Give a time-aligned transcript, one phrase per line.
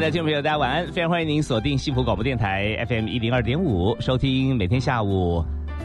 [0.00, 0.86] 的听众朋友，大家晚安！
[0.86, 5.44] 非常欢迎您锁定幸福广播电台 FM 一零二点五，收听每天下午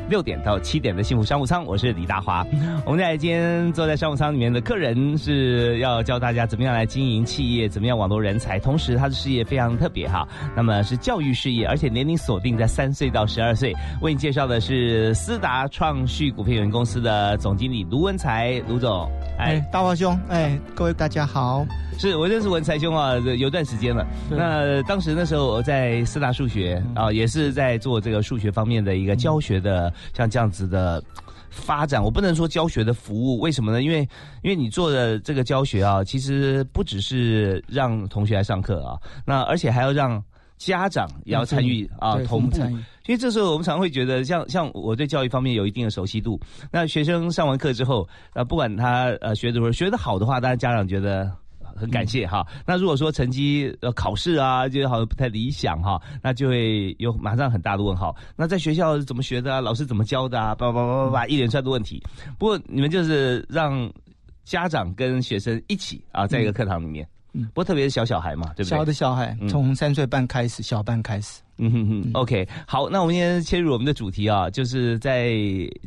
[0.09, 1.65] 六点到七点的幸福商务舱。
[1.65, 2.45] 我是李大华。
[2.87, 8.57] 我们在今天坐在商务舱里面的客人是要教大家怎么样来经营企业，怎么样网络人才。
[8.57, 13.73] 同时，他的事业非常特别哈，那么是教育事业，而且年龄锁定在三岁到十二岁。
[14.01, 19.11] 为你介绍的是思达创旭股份有限公司的总经理卢文才，卢总。
[19.37, 21.65] 哎，大华兄，哎，各位大家好。
[21.97, 24.05] 是我认识文才兄啊，有段时间了。
[24.29, 31.03] 那当时那时候我在四大数学啊，也是在做这个数学方面的一个教学的，像这样子的
[31.49, 32.01] 发展。
[32.01, 33.81] 我不能说教学的服务，为什么呢？
[33.81, 33.99] 因为
[34.41, 40.21] 因为你做的这个教学啊，其实不只是让同学来上课啊，那而且还要让
[40.57, 42.57] 家长也要参与啊，同步。
[43.07, 46.39] 因为这时候我们常会觉得，像像我对教育方面有一定的熟悉度，
[46.71, 51.31] 那学生上完课之后，呃，不管他呃学的学的好的话，当然家长觉得。
[51.77, 52.41] 很感谢哈。
[52.65, 58.15] 那如果说成绩呃考试啊，就好像不太理想哈，那就会有马上很大的问号。
[58.37, 59.59] 那在学校怎么学的啊？
[59.59, 60.55] 老师怎么教的啊？
[60.55, 62.01] 叭叭叭叭叭一连串的问题。
[62.39, 63.91] 不过你们就是让
[64.45, 67.05] 家长跟学生一起啊，在一个课堂里面。
[67.05, 67.14] 嗯。
[67.53, 68.77] 不过特别是小小孩嘛，对不对？
[68.77, 71.41] 小的小孩从三岁半开始，小班开始。
[71.57, 75.31] 嗯哼哼，OK，好，那我们今天切入我们的主题啊，就是在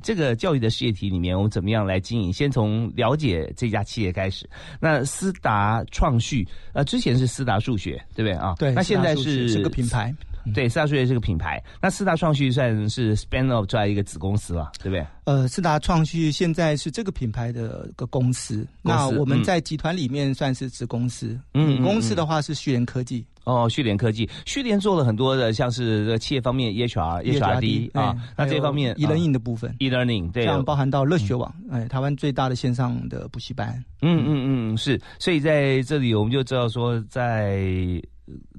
[0.02, 2.32] 这个教育的事业体里面，我们怎么样来经营？
[2.32, 4.48] 先从了解这家企业开始。
[4.80, 8.54] 那思达创序，呃，之前是思达数学，对不对啊？
[8.58, 8.72] 对。
[8.72, 10.14] 那现在是是个品牌，
[10.52, 11.62] 对，四大数学是个品牌。
[11.80, 15.06] 那四大创序算是 span off 出来一个子公司了，对不对？
[15.24, 21.38] 呃，四大创序现在是这个品牌的个公司，那我们在集团里面算是子公司。
[21.54, 23.24] 嗯，公司的话是旭联科技。
[23.44, 33.82] 哦，旭联科技，旭联做了很多的，像是这个企业方面，EHR、HRD 啊，那这方面 e-learning 的部分，e-learning 对，像包含到乐学网，哎，台湾最大的线上的补习班。
[34.02, 38.02] 嗯嗯嗯，是，所以在这里我们就知道说，在。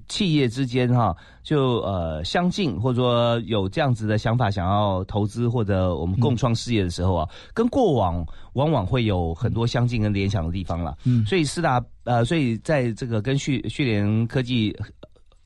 [0.09, 10.97] 企业之间哈，就呃相近，或者说有这样子的想法，想要投资或者我们共创事业的时候啊，跟过往往往会有很多相近跟联想的地方了。
[11.05, 14.75] 嗯，所以四大呃，所以在这个跟旭旭联科技。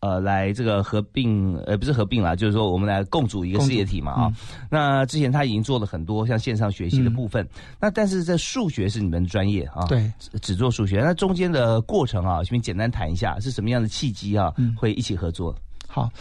[0.04, 4.34] 呃，来这个合并，呃，不是合并啦，就是说我们来共组一个事业体嘛啊。
[4.70, 7.48] 那之前他已经做了很多像线上学习的部分，
[7.80, 11.00] 那但是在数学是你们的专业啊，对，只做数学。
[11.00, 15.56] 那中间的过程啊，请简单谈一下是什么样的契机啊，会一起合作？
[15.88, 16.12] 好。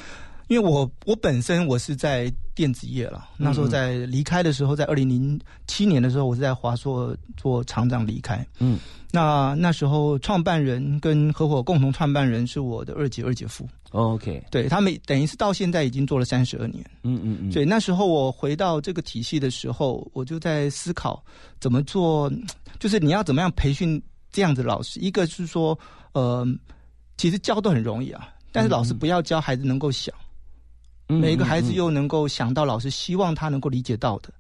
[0.49, 8.47] 因为我我本身我是在电子业了，那时候在离开的时候，在二零零七年的时候，我是在华硕做厂长离开。
[8.59, 8.79] 嗯，
[9.15, 13.69] 那那时候创办人跟合伙共同创办人是我的二姐二姐夫。
[13.91, 16.83] OK，对他们等于是到现在已经做了三十二年。
[17.03, 17.53] 嗯嗯嗯。
[17.53, 21.23] 所以那时候我回到这个体系的时候，我就在思考
[21.61, 22.33] 怎么做，
[22.81, 24.99] 就是你要怎么样培训这样的老师。
[24.99, 25.79] 一个是说，
[26.13, 26.43] 呃，
[27.19, 30.15] 其实教都很容易啊，但是老师不要教孩子能够想。
[31.09, 34.33] 每一个孩子又能够想到老师希望他能够理解到的，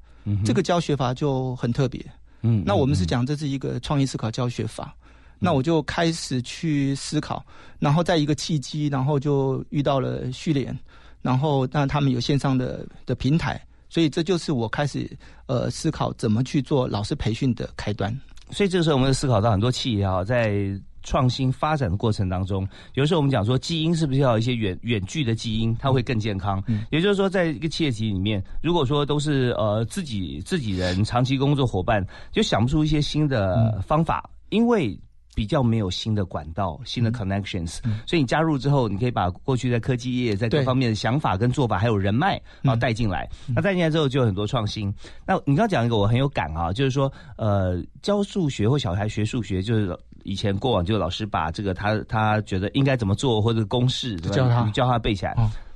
[0.43, 2.03] 这个教学法就很特别。
[2.43, 4.95] 嗯，那我们是讲这是一个创意思考教学法，
[5.39, 7.45] 那我就开始去思考，
[7.79, 10.77] 然后在一个契机，然后就遇到了序联，
[11.23, 15.11] 然后让他们有线上的的平台，所以这就是我开始
[15.47, 18.13] 呃思考怎么去做老师培训的开端。
[18.51, 20.79] 所以这个时候我们思考到很多企业啊，在。
[21.03, 26.63] 创新发展的过程当中，有时候我们讲说基因是不是要一些远远距的基因，它会更健康。
[26.91, 34.99] 也就是说，在一个企业体里面，如果说都是呃自己自己人长期工作伙伴，就想不出一些新的方法，因为
[35.35, 37.79] 比较没有新的管道、新的 connections。
[38.07, 43.29] 所以你加入之后，你可以把过去在科技业在各方面的想法跟做法，还有人脉，然后带进来。
[43.55, 44.95] 那带进来之后，就有很多创新。
[45.27, 49.99] 那你刚刚讲一个我很有感啊，就是说呃教数学或小孩学数学就是。
[50.25, 55.35] 以前过往就老师把这个他他觉得应该怎么做或者公式教他教他背起来。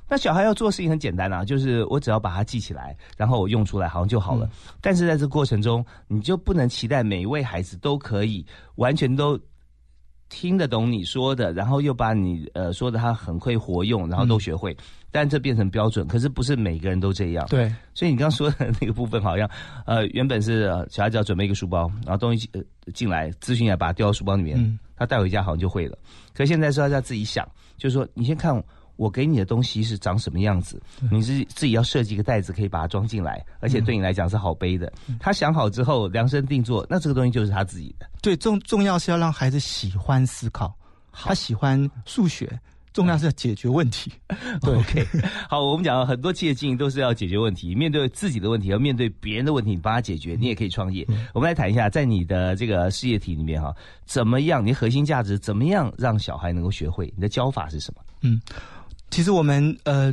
[0.09, 4.49] 那小孩要做的事情很简单啊，就是我只要把它记起来，然后我用出来好像就好了。
[4.79, 8.45] 但是在这过程中，你就不能期待每一位孩子都可以
[8.75, 9.37] 完全都
[10.29, 14.75] 听得懂你说的，然后又把你呃说的他很会活用，然后都学会。
[15.17, 17.43] 但这变成标准，可是不是每个人都这样。
[17.49, 19.49] 对，所以你刚刚说的那个部分，好像
[19.87, 22.61] 呃，原本是小孩子要准备一个书包，然后东西呃
[22.93, 25.97] 进来咨询一下，把它丢到书包里面，他带回家好像就会了。
[26.35, 27.43] 可现在说要自己想，
[27.79, 28.63] 就是说你先看
[28.95, 30.79] 我给你的东西是长什么样子，
[31.11, 34.93] 你是自己要设计一个袋子，可以把它装进来，而且对你来讲是好背的。
[35.19, 38.07] 他想好之后量身定做，那这个东西就是他自己的。
[38.21, 40.71] 对，重重要是要让孩子喜欢思考，
[41.11, 42.47] 他喜欢数学。
[42.97, 44.11] 重要是要解决问题。
[44.65, 45.05] OK，
[45.47, 51.05] 好，我们讲很多企业经营都是要解决问题，面对自己的问题，要面对别人的问题，你帮他解决，你也可以创业。
[51.31, 53.71] 我们来谈一下，在你的这个事业体里面哈，
[54.07, 54.65] 怎么样？
[54.65, 57.13] 你核心价值怎么样让小孩能够学会？
[57.15, 58.01] 你的教法是什么？
[58.21, 58.41] 嗯，
[59.11, 60.11] 其实我们呃，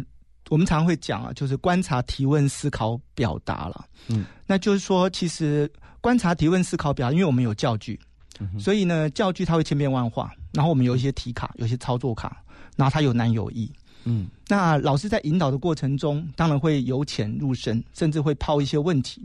[0.51, 3.87] 我们常会讲啊，就是观察、提问、思考、表达了。
[4.09, 5.73] 嗯，那就是说，其实
[6.03, 7.99] 观察、提问、思考、表达，因为我们有教具，
[8.59, 12.44] 所以呢，教具它会千变万化，然后我们有一些题卡，有些操作卡。
[12.76, 13.71] 然后他有难有易，
[14.05, 19.23] 嗯，那老师在引导的过程中，当然会由浅入深，甚至会抛一些问题，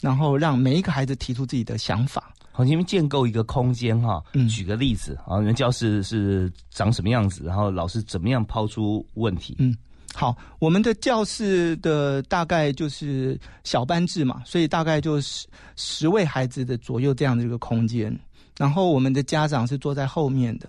[0.00, 2.32] 然后让每一个孩子提出自己的想法。
[2.52, 7.42] 好，你们建构一个空间哈，举个例子啊，你们教室是长什么样子？
[7.44, 9.56] 然后老师怎么样抛出问题？
[9.58, 9.76] 嗯，
[10.14, 18.16] 好，我们的教室的大概就是小班制嘛，所以大概就是十位孩子的左右这样的一个空间，
[18.56, 20.68] 然后我们的家长是坐在后面的。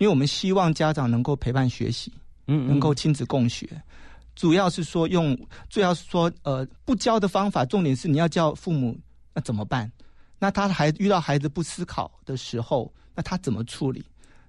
[0.00, 2.10] 因为我们希望家长能够陪伴学习，
[2.46, 3.68] 嗯，能够亲子共学，
[4.34, 5.38] 主要是说用，
[5.68, 8.98] 主要是说，呃，不教的方法，重点是你要教父母，
[9.34, 9.92] 那怎么办？
[10.38, 14.02] 那他还遇到孩子不思考的时候，那他怎么处理？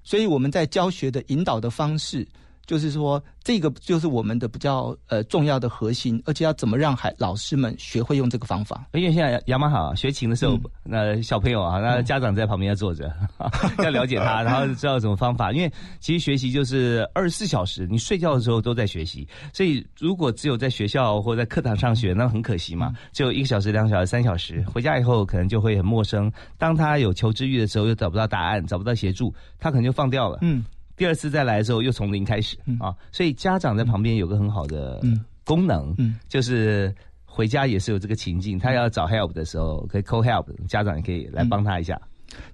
[0.05, 2.25] 所以我们在教学的引导的方式。
[2.71, 8.85] 就是说，这个就是我们的比较呃重要的核心，而且要怎么让孩老师们学会用这个方法？
[8.93, 13.13] 因为现在雅马哈学琴的时候，那小朋友啊，那家长在旁边要坐着，
[13.83, 15.51] 要了解他，然后知道什么方法。
[15.51, 15.69] 因为
[15.99, 22.93] 其实学习就是二十四小时，你睡觉的时候都在学习，所以如果只有在学校或在课堂上学，那很可惜嘛。
[23.11, 26.31] 只有一个小时、两小时、三小时，回家以后可能就会很陌生。
[26.57, 30.37] 当他有求知欲的时候，又找不到答案，找不到协助，他可能就放掉了。
[30.41, 30.63] 嗯。
[30.95, 35.01] 第二次再来的时候，又从零开始啊，所以家长在旁边有个很好的
[35.43, 35.95] 功能，
[36.27, 36.93] 就是
[37.25, 41.99] 回家也是有这个情境，他要找 help 的时候可以 call help，家长也可以来帮他一下。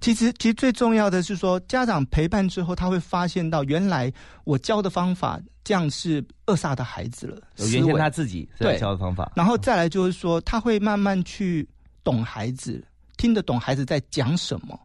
[0.00, 4.12] 其实，其实最重要的是说，家长陪伴之后，他会发现到原来
[4.42, 7.36] 我教的方法这样是扼杀的孩子了。
[7.58, 11.68] 原先他自己对教的方法，然后再来就是说，他会慢慢去
[12.02, 12.84] 懂孩子，
[13.16, 14.76] 听得懂孩子在讲什么。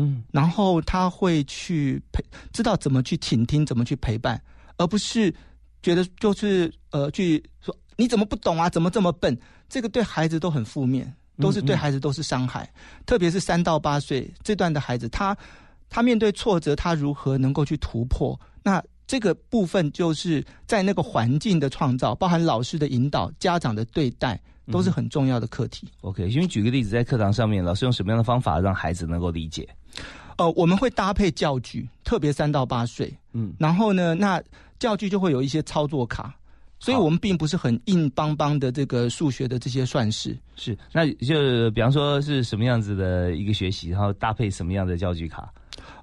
[0.00, 4.40] 嗯，然后他会去陪，知道怎么去倾听，怎么去陪伴，
[4.76, 5.34] 而不是
[5.82, 9.38] 觉得就是呃去说你怎么不懂啊，怎么这么笨？
[9.68, 12.68] 这个对孩子都很负面，都是对孩子都是伤害。
[13.04, 15.36] 特别是三到八岁这段的孩子，他
[15.88, 18.38] 他面对挫折，他如何能够去突破？
[18.62, 24.40] 那这个部分就是在那个环境的创造，包含老师的引导、家长的对待。
[24.70, 25.88] 都是很重要的课题。
[26.02, 29.68] OK，因为举个例子，在课堂上面，老师用什么样的方法让孩子能够理解？
[30.36, 34.42] 呃，我们会搭配教具，特别三到八岁，嗯，然后呢，那
[34.78, 36.34] 教具就会有一些操作卡，
[36.78, 40.34] 所以我们并不是很硬邦邦的这个数学的这些算式。
[40.56, 45.52] 是，那就比方说是什么样子的一个学习，然后搭配什么样的教具卡？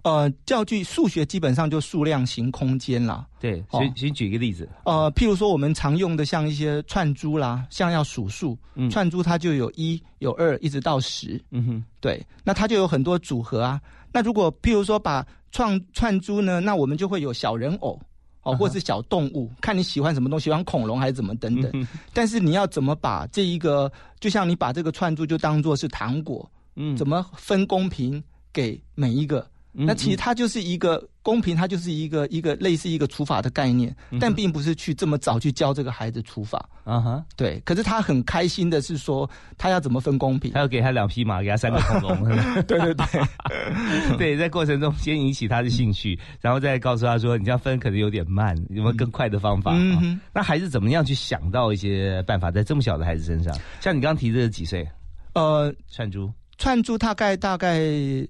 [0.04, 3.26] 呃，教具数学基本上就数量型空间啦。
[3.40, 4.68] 对，先先举一个例子。
[4.86, 8.58] 呃，譬如说我们常用的像一些串珠啦，像要数数，
[8.90, 11.42] 串珠它就有一有二一直到十。
[11.52, 13.80] 嗯哼，对，那它就有很多组合啊。
[14.12, 18.00] 那如果譬如说把串串珠呢，那我们就会有小人偶
[18.44, 21.88] 哦，或是小动物，看你喜欢什么东西，喜欢恐龙还是怎么等等。
[22.14, 29.46] 但是你要怎么把这一个，就像你把这个串珠就当做是糖果，嗯，怎么分公平给每一个？
[29.80, 36.68] 那其实它就是一个公平，它就是一个一个类似一个除法的概念，但并不是去这么早去教这个孩子除法。
[36.84, 37.60] 啊哈，对。
[37.66, 40.52] 可是他很开心的是说，他要怎么分公平？
[40.54, 42.64] 他要给他两匹马，给他三个恐龙。
[42.64, 49.74] 对 对对， 对，在过程中先引起他的兴趣，然后再告诉他说，你这样分可能有点慢，有没有更快的方法？
[49.76, 53.54] 嗯那孩子怎么样去想到一些办法，在这么小的孩子身上？
[53.82, 54.88] 像你刚刚提的几岁？
[55.34, 57.78] 呃，串珠，串珠大概大概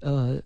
[0.01, 0.42] 呃。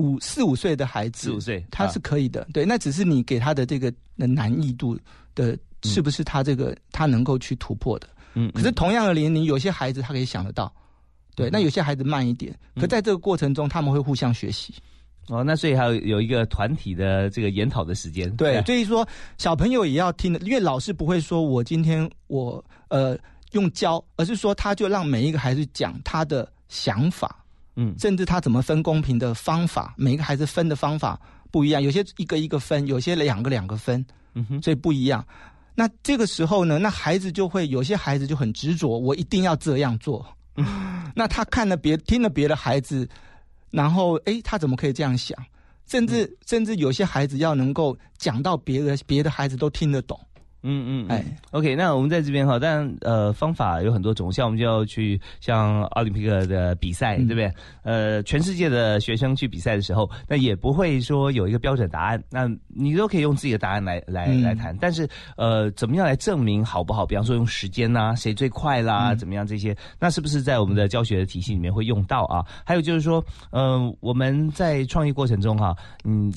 [0.00, 4.98] 五四五岁的孩子，四五岁他是可以的，对，那只是你给他的这个难易度
[5.34, 8.08] 的，是不是他这个他能够去突破的？
[8.34, 10.72] 嗯，可是同样的年龄，有些孩子他可以想得到，
[11.34, 14.74] 对，那有些孩子慢一点，可在这个过程中他们会互相学习。
[15.28, 19.06] 哦，那所以还有有一个团体的这个研讨的时间，对，所以说
[19.38, 23.16] 小朋友也要听的，因为老师不会说我今天我呃
[23.52, 27.39] 用教，而是说他就让每一个孩子讲他的想法。
[27.76, 35.24] 嗯，甚至他怎么分公平的方法，每个孩子分的方法不一样，有些一个一个分，有些两个两个分，嗯哼，所以不一样。
[35.74, 40.26] 那这个时候呢，那孩子就会有些孩子就很执着，我一定要这样做。
[41.14, 43.08] 那他看了别听了别的孩子，
[43.70, 45.36] 然后诶，他怎么可以这样想？
[45.86, 50.18] 甚至甚至有些孩子要能够讲到别的别的孩子都听得懂。
[50.62, 57.50] 嗯嗯，哎，OK，那我们在这边哈，但呃，方法有很多种，像我们就要去像奥林匹克的比赛，对不对？
[57.82, 64.76] 呃，全世界的学生去比赛的时候，那也不会说有一个标准答案，那你都可以用自己的答案来来来谈。
[64.78, 67.06] 但是呃，怎么样来证明好不好？
[67.06, 72.44] 比方说用时间呐，谁最快啦，怎么样这些，那是不是在我们的教学的体系里面会用到啊？
[72.64, 75.74] 还有就是说，嗯，我们在创业过程中哈，
[76.04, 76.30] 嗯。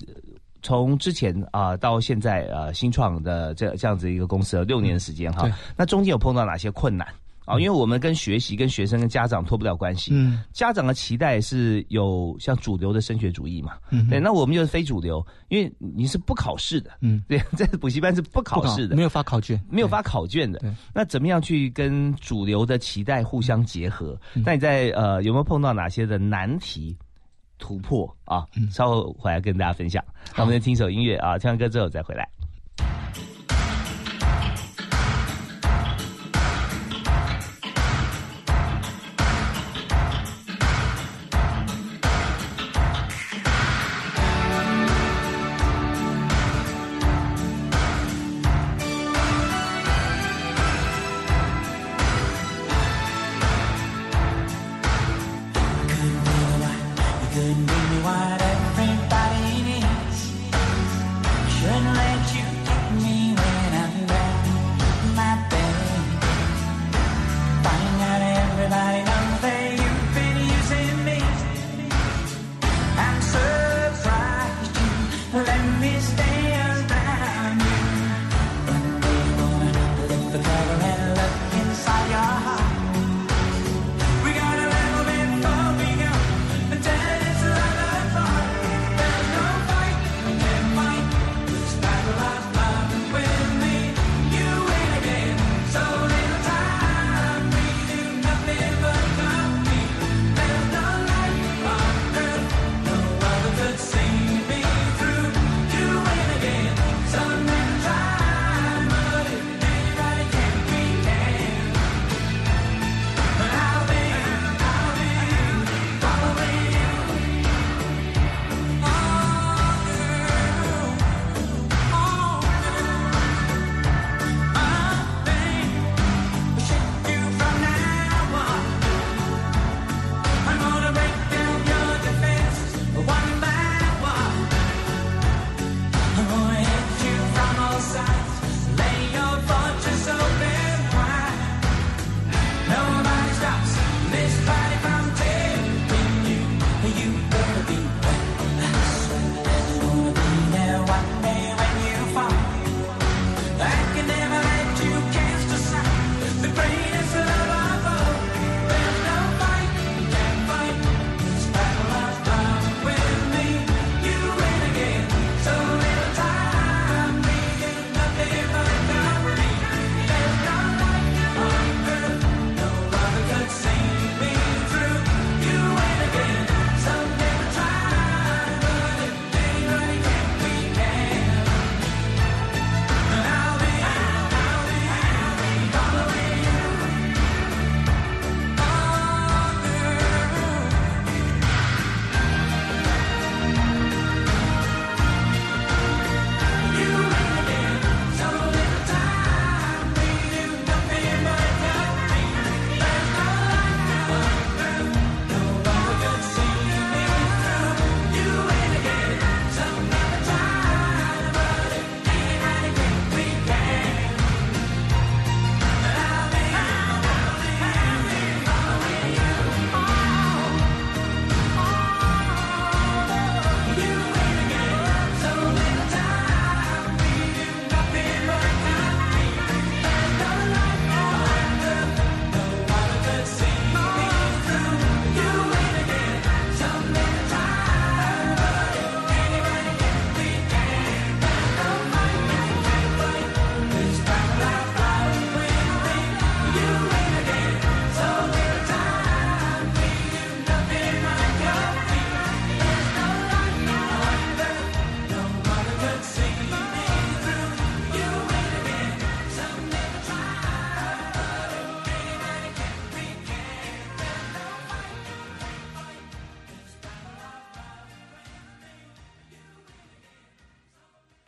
[0.63, 7.05] 从之前啊到现在呃新创的这这样子一个公司六年的时间哈，那中间有碰到哪些困难
[7.45, 7.59] 啊？
[7.59, 10.11] 因为我们跟学习、跟学生、跟家长脱不了关系。
[10.13, 13.73] 嗯，家长的期待是有像主流的升学主义嘛？
[13.91, 16.91] 嗯，对，那我们就是非主流，因为你是不考试的。
[17.01, 20.61] 嗯，对， 在补习班是不考试的，没有发考卷，没有发考卷的。
[20.93, 24.17] 那怎么样去跟主流的期待互相结合？
[24.33, 26.97] 那你在呃有没有碰到哪些的难题？
[27.63, 28.45] 突破啊！
[28.69, 30.03] 稍后回来跟大家分享。
[30.35, 32.27] 那我们先听首音乐啊，听完歌之后再回来。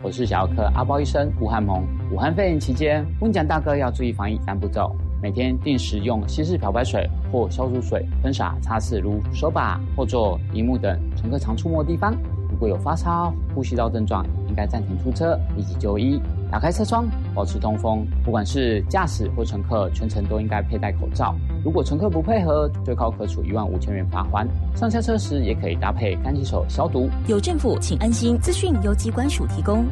[0.05, 1.83] 我是小儿科阿包医生吴汉蒙。
[2.11, 12.15] 武汉肺炎期间，温讲大哥要注意防疫三步骤：每天定时用稀释漂白水或消毒水喷洒擦拭，如手把、后座、荧幕等乘客常触摸的地方。
[12.51, 16.21] 如果有发烧、呼吸道症状，应该暂停出车，立即就医。
[16.55, 18.07] 打开车窗，保持通风。
[18.23, 21.35] 不管是驾驶或乘客，全程都应该佩戴口罩。
[21.65, 24.47] 如果乘客不配合，最高可处一万五千元罚款。
[24.73, 27.09] 上下车时也可以搭配干洗手消毒。
[27.27, 28.39] 有政府，请安心。
[28.39, 29.85] 资讯由机关署提供。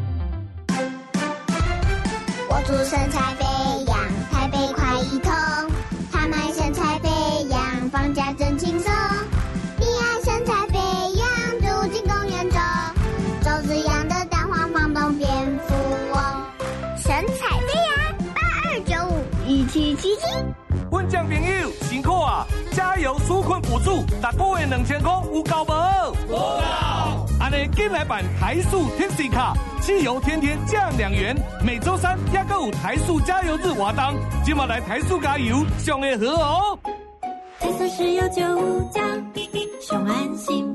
[2.49, 3.35] 我主身材
[23.13, 26.15] 加油纾困补助，达个月两千块有够无？
[26.29, 27.25] 有够！
[27.39, 31.35] 安尼，进来办台塑 Tipsy 卡，汽油天天降两元。
[31.63, 36.79] 每周三也个有台塑加油日活动，今晚来台塑加油，上会好哦。
[37.59, 39.01] 台塑石油九五加，
[39.81, 40.72] 上安心。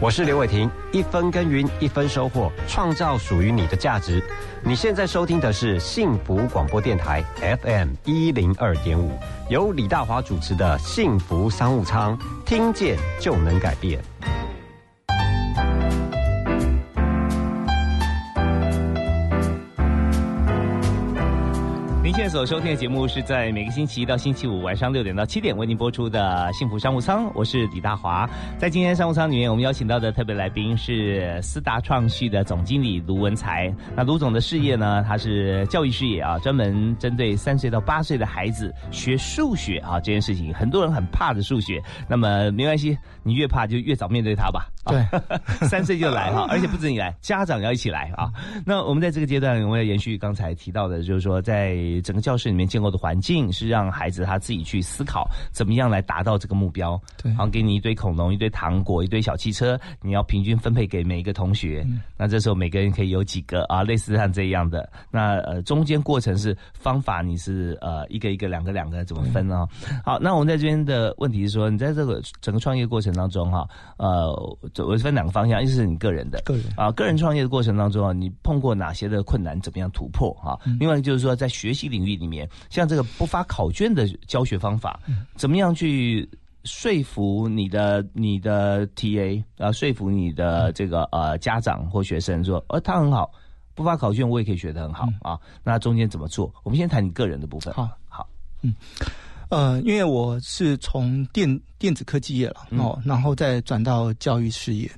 [0.00, 4.22] 我是刘伟霆，一分耕耘一分收获，创造属于你的价值。
[4.62, 7.20] 你现在收听的是幸福广播电台
[7.62, 9.10] FM 一零二点五，
[9.48, 14.00] 由李大华主持的幸福商务舱，听见就能改变。
[22.28, 28.28] 在所收听的节目是在每个星期一到星期五晚上六点到七点为您播出的幸福商务舱，我是李大华。
[28.58, 33.74] 在今天商务舱里面，我们邀请到的特别来宾是思达创序的总经理卢文才。
[33.96, 41.82] 那卢总的事业呢，他是教育事业啊，专门针对三岁到八岁的孩子学数学啊这件事情，很多人很怕的数学。
[42.06, 44.68] 那么没关系，你越怕就越早面对它吧。
[44.88, 45.06] 对，
[45.68, 48.30] 三岁就来哈，而且不止你来，家长要一起来啊。
[48.64, 51.78] 那我们在这个阶段，我要延续刚才提到的，就是说在。
[52.04, 56.98] 整个教室里面建构的环境是让孩子他自己去思考怎么样来达到这个目标。
[57.22, 61.86] 对，好，给你一堆恐龙、一堆糖果、一堆小汽车，你要平均分配给每一个同学。
[62.18, 63.82] 那这时候每个人可以有几个啊？
[63.82, 64.90] 类似像这样的。
[65.10, 69.66] 那呃，中间过程是方法，你是呃一个一个、两个两个怎么分呢？
[70.04, 74.30] 好，那我们在这边的问题是说，你在这个整个创业过程当中哈，呃，
[74.84, 79.58] 我分两个方向，一是你个人的个人啊，个人创业的过程当中啊，你碰过哪些的困难？
[79.60, 80.58] 怎么样突破啊？
[80.80, 84.98] 另外就是说，在学习领域里面，像这个不发考卷的教学方法，
[85.36, 86.28] 怎么样去
[86.68, 93.30] 说服你的你的 TA 啊，说服你的这个呃家长或学生说，呃，他很好，
[93.74, 95.40] 不发考卷我也可以学得很好啊。
[95.64, 96.52] 那中间怎么做？
[96.62, 97.72] 我们先谈你个人的部分。
[97.72, 98.28] 好，好，
[98.62, 98.74] 嗯，
[99.48, 104.90] 呃，因为我是从电电子科技业了哦，然后再转到教育事业，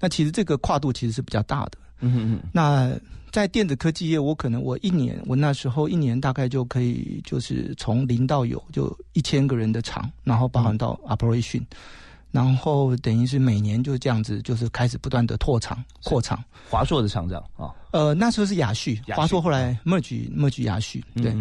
[0.00, 1.72] 那其实这个跨度其实是比较大的。
[2.00, 2.90] 嗯嗯嗯，那。
[3.34, 11.60] 在电子科技业，我可能我一年，我那时候一年大概就可以，就是从零到有，就一千个人的厂，然后包含到 operation，
[12.30, 16.40] 然后等于是每年就这样子，就是开始不断的拓厂、扩厂。
[16.70, 21.04] 华硕的厂长啊，呃，那时候是雅旭，华硕后来 merge merge 雅旭。
[21.16, 21.34] 对。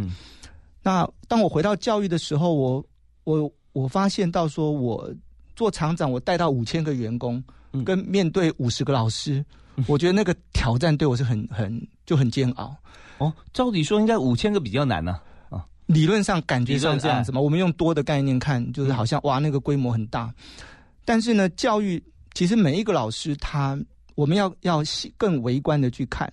[0.81, 2.83] 那当我回到教育的时候，我
[3.23, 5.07] 我我发现到说，我
[5.55, 7.43] 做厂长，我带到五千个员工，
[7.85, 9.45] 跟面对五十个老师。
[9.87, 12.75] 我觉得那个挑战对我是很很就很煎熬
[13.17, 13.33] 哦。
[13.53, 17.41] 照理说应该五千个比较难呢啊，理论上感觉上这样子嘛。
[17.41, 20.33] 我们用多的概念看，就是好像哇那个规模很大。
[21.05, 22.01] 但是呢，教育
[22.33, 23.77] 其实每一个老师他
[24.15, 24.83] 我们要要
[25.17, 26.31] 更围观的去看，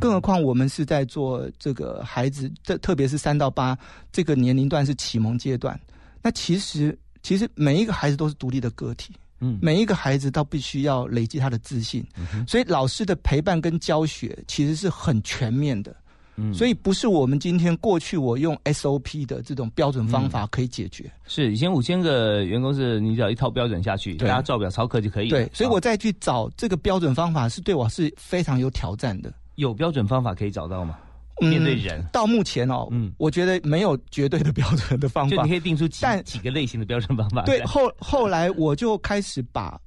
[0.00, 3.78] 更何况我们是在做这个孩子，特特别是三到八
[4.12, 5.78] 这个年龄段是启蒙阶段。
[6.20, 9.14] 那其实其实每一个孩子都是独立的个体。
[9.44, 12.02] 嗯，每一个孩子都必须要累积他的自信，
[12.48, 15.94] 所以老师的陪伴跟教学其实是很全面的。
[16.36, 21.12] 嗯，所以不是我们今天过去我用 SOP 的这种标准方法可以解决。
[21.26, 25.28] 是以前五千个员工是你只要一套标准下去，大家照表操课就可以。
[25.28, 29.32] 对，所以我再去找这个标准方法是对我是非常有挑战的。
[29.56, 30.98] 有标准方法可以找到吗？
[31.40, 37.42] 面对人，到目前哦，嗯，我觉得没有绝对的标准的方法，就你可以定出几几个类型的标准方法。
[37.42, 39.80] 对，后后来我就开始把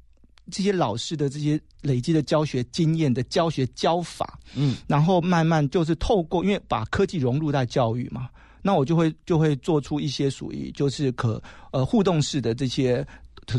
[0.52, 8.30] 这些老师的这些累积的教学经验的教学教法，嗯，然后慢慢就是透过，因为把科技融入在教育嘛，
[8.62, 13.06] 那我就会就会做出一些属于就是可呃互动式的这些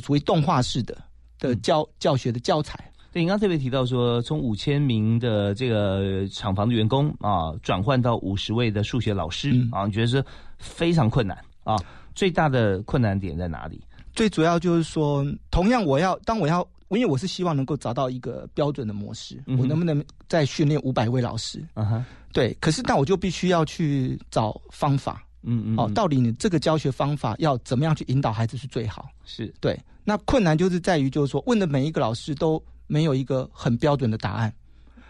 [0.05, 0.97] 属于动画式的
[1.39, 2.91] 的教教学的教材。
[3.19, 10.25] 对，你刚特别提到说，从五千名的这个厂房的员工啊，转换到五十位的数学老师啊，你觉得是
[10.57, 11.75] 非常困难啊？
[12.15, 13.83] 最大的困难点在哪里？
[14.13, 21.61] 最主要就是说，同样我要当我要因为我是希望能够找到一个标准的模式，我能不能再训练五百位老师？
[21.75, 22.57] 嗯哼，对。
[22.61, 29.09] 可是那我就必须要去找方法，嗯嗯，哦，到底你这个教学方法要怎么样去引导孩子是最好？
[29.25, 29.77] 是对。
[30.05, 34.53] 那困难就是在于，就是说问的每一个老师都没有一个很标准的答案，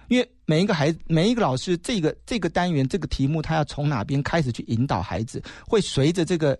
[0.08, 6.58] 因为每一个孩子、每一个老师，这个这个单元、这个题目，他要从哪边开始去引导孩子，会随着这个。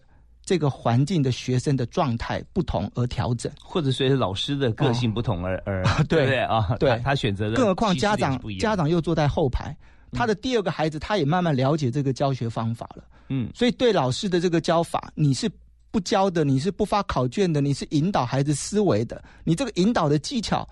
[0.48, 7.57] 这个环境的学生的状态不同而调整，或者随着老师的个性不同而而 对对啊，对他选择的。
[7.57, 9.76] 更何况家长家长又坐在后排，
[10.11, 13.04] 他的第二个孩子他也慢慢了解这个教学方法了。
[13.28, 15.50] 嗯，所以对老师的这个教法，你是
[15.90, 20.66] 不教的，你是不发考卷的，你是引导孩子思维的，你这个引导的技巧，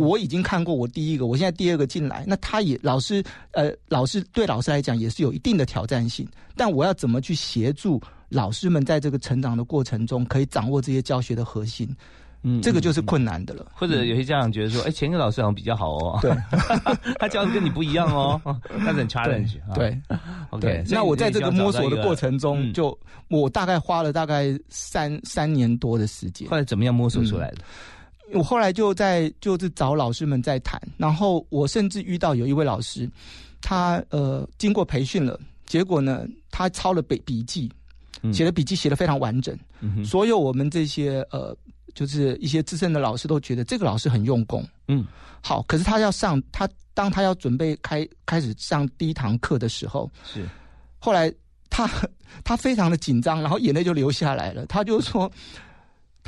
[0.00, 0.74] 我已经看过。
[0.74, 8.00] 我第一个，我现在第二个进来，那他也老师呃，老师对老师来讲也是有一定的挑战性，但我要怎么去协助？
[8.30, 11.88] 老师们在这个成长的过程中，可以掌握这些教学的核心，
[12.44, 13.66] 嗯，这个就是困难的了。
[13.74, 16.30] 或者有些家长觉得说，哎，前一个老师好像比较好哦，对，
[17.18, 18.40] 他教的跟你不一样哦，
[18.78, 19.56] 他很 challenge。
[19.74, 20.00] 对
[20.50, 20.84] ，OK。
[20.88, 22.96] 那我在这个摸索的过程中，就
[23.28, 26.48] 我大概花了大概三三年多的时间。
[26.48, 27.58] 后来怎么样摸索出来的？
[28.32, 33.08] 我后来就在就是找老师们在谈，然后我甚至遇到有一位老师，
[33.60, 37.70] 他呃经过培训了，结果呢，他抄了笔笔记。
[38.34, 39.58] 写的笔记写的非常完整，
[40.04, 41.56] 所有我们这些呃，
[41.94, 44.62] 就是一些资深的老师都觉得这个老师很用功。
[44.88, 45.06] 嗯，
[45.40, 50.46] 好，可是他要上他，当他要准备开开始上第一堂课的时候，是
[50.98, 51.32] 后来
[51.70, 51.88] 他
[52.44, 54.66] 他非常的紧张，然后眼泪就流下来了。
[54.66, 55.30] 他就说，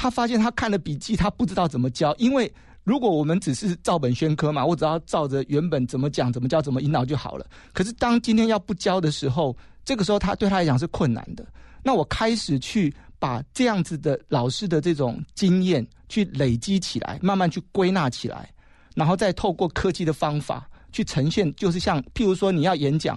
[0.03, 7.47] 他发现他看了笔记，他不知道怎么教，因为如果我们只是照本宣科嘛，我只要照着原本怎么讲、怎么教、怎么引导就好了。
[7.73, 11.47] 可是当今天要不教的时候，这个时候他对他来讲是困难的。
[11.85, 18.51] 那我开始去把这样子的老师的这种经验去累积起来，慢慢去归纳起来，
[18.97, 21.55] 然后再透过科技的方法去呈现。
[21.55, 23.17] 就是像譬如说你要演讲，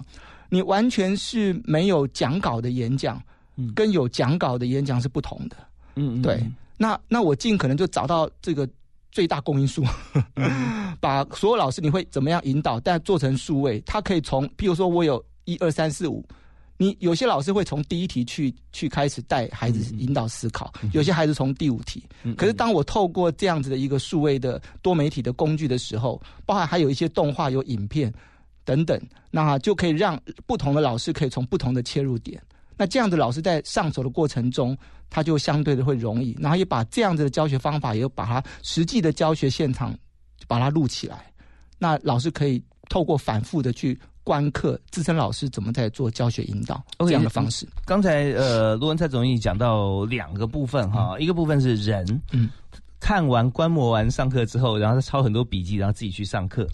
[0.50, 3.20] 你完全是没有讲稿的演讲，
[3.74, 5.56] 跟有讲稿的演讲是不同的。
[5.96, 6.40] 嗯，对。
[6.76, 8.68] 那那我尽可能就找到这个
[9.10, 9.84] 最大公因数，
[11.00, 16.24] 把所有老师你会怎么样引导，但做成数位，他可以从譬如说我有一二三四五。
[16.78, 22.04] 你有些老师会从第一题去去开始带孩子引导思考，有些孩子从第五题。
[22.36, 28.12] 可是当我透过这样子的一个数位的多媒体的工具的时候，包含还有一些动画、有影片
[28.62, 32.38] 等等，那就可以让不同的老师可以从不同的切入点。
[32.76, 34.76] 那这样子老师在上手的过程中，
[35.08, 39.96] 他就相对的会容易，然后也把这样子的教学方法，也把它实际的教学现场
[40.46, 41.32] 把它录起来。
[41.78, 43.98] 那老师可以透过反复的去。
[44.26, 47.64] 观课，资深老师怎么在做教学引导这样的方式？
[47.84, 52.50] 刚才呃，罗文蔡总义讲到两个部分哈，一个部分是人，嗯，
[52.98, 56.66] 看完观摩完上课之后，然后他抄很多笔记，然后自己去上课。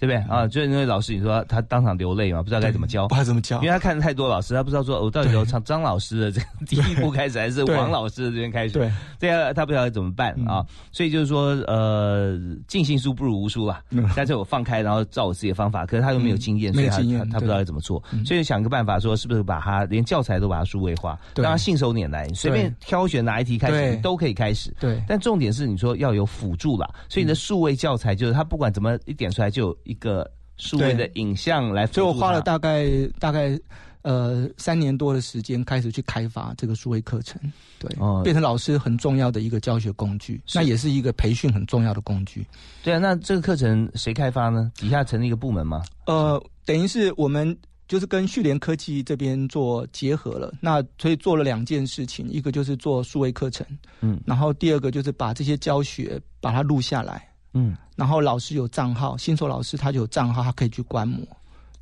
[0.00, 0.16] 对不对？
[0.34, 0.46] 啊？
[0.46, 2.42] 就是那位老师，你说他当场流泪嘛？
[2.42, 8.72] 不知道该怎么教，不知道怎么教，因为他看的太多老师，他不知道说我到底从张张老师的这个第一步开始，还是 王老师的这边开始？
[8.72, 10.64] 对，这样他不知道怎么办啊？
[10.90, 13.82] 所以就是说，呃，尽信书不如无书啊。
[14.16, 24.74] 但是我放开，然后照我自己的方法，可是他又没有经验，所以他他不知道该怎么做，所以想一个办法，说是不是把他连教材都把它数位化，让他信手拈来，随便挑选哪一题开始都可以开始。
[24.80, 30.30] 对，但重点是你说要有辅助啦，所以你的数位教材就是他不管怎么一点出来就有一个。
[30.62, 32.86] 数位的影像来，所以我花了大概
[33.18, 33.58] 大概
[34.02, 37.40] 呃三年多的时间，开始去开发这个数位课程，
[37.78, 37.88] 对，
[38.22, 42.46] 变成老师很重要的一个教学工具，那也是一个培训很重要的工具。
[42.82, 44.70] 对啊，那这个课程谁开发呢？
[44.74, 45.82] 底下成立一个部门吗？
[46.04, 47.56] 呃，等于是我们
[47.88, 53.66] 就是跟旭联科技这边做结合了，那所以做了两件事情，一个就是做数位课程，
[54.02, 57.29] 嗯，然后第二个就是把这些教学把它录下来。
[57.52, 61.26] 嗯，然后老师有账号，新手老师他就有账号，他可以去观摩。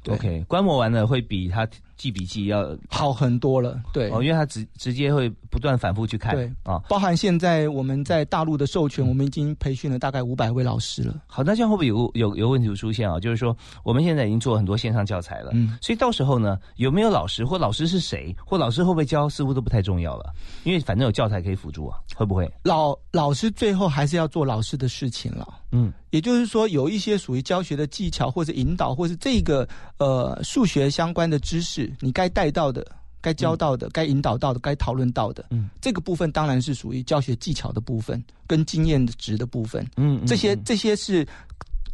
[0.09, 1.69] OK，观摩完了会比他。
[1.99, 4.09] 记笔记要好很多了，对。
[4.11, 6.51] 哦，因为他直直接会不断反复去看，对。
[6.63, 11.21] 啊，包含现在我们在大陆的授权，我们已经培训了大概五百位老师了。
[11.27, 13.19] 好，那这样会不会有有有问题出现啊？
[13.21, 20.33] 就是说我们现在已经做很多线上教材了，嗯，所以到时候呢，有没有老师或老师是谁，或老师会不会教，似乎都不太重要了，
[20.63, 22.49] 因为反正有教材可以辅助啊，会不会？
[22.63, 29.69] 老老师最后还是要做老师的事情了，嗯，也就是说有一些属于教学的技巧，或者引导，或是这个
[29.99, 31.93] 呃数学相关的知识。
[32.01, 32.87] 你该带到的、
[33.21, 41.27] 该教到的、该引导到的、该讨论到的，嗯，这个部分当然是属于教学技巧的部分跟经验值的部分，嗯，这些这些是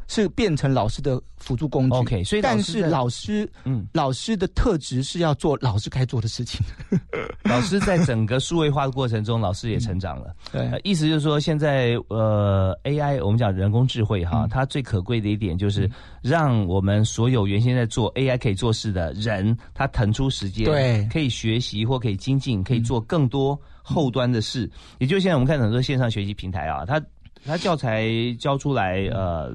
[0.09, 1.97] 是变成老师的辅助工具。
[1.97, 6.61] OK，所以但是老师，嗯，老师的特质是要做老师该做的事情。
[7.45, 10.35] 老师在整个数位化的过程中，老师也成长了。
[10.53, 15.90] 对，意思就是说，现在呃，AI 我们讲人工智慧哈，它最可贵的一点就是
[16.23, 24.71] 让我们所有原先在做 AI 可以做事的人，他腾出时间，对，可以学习或可以精进，可以做更多后端的事。
[24.99, 27.01] 也就现在我们看很多线上学习平台啊，它。
[27.46, 29.54] 他教材教出来，呃，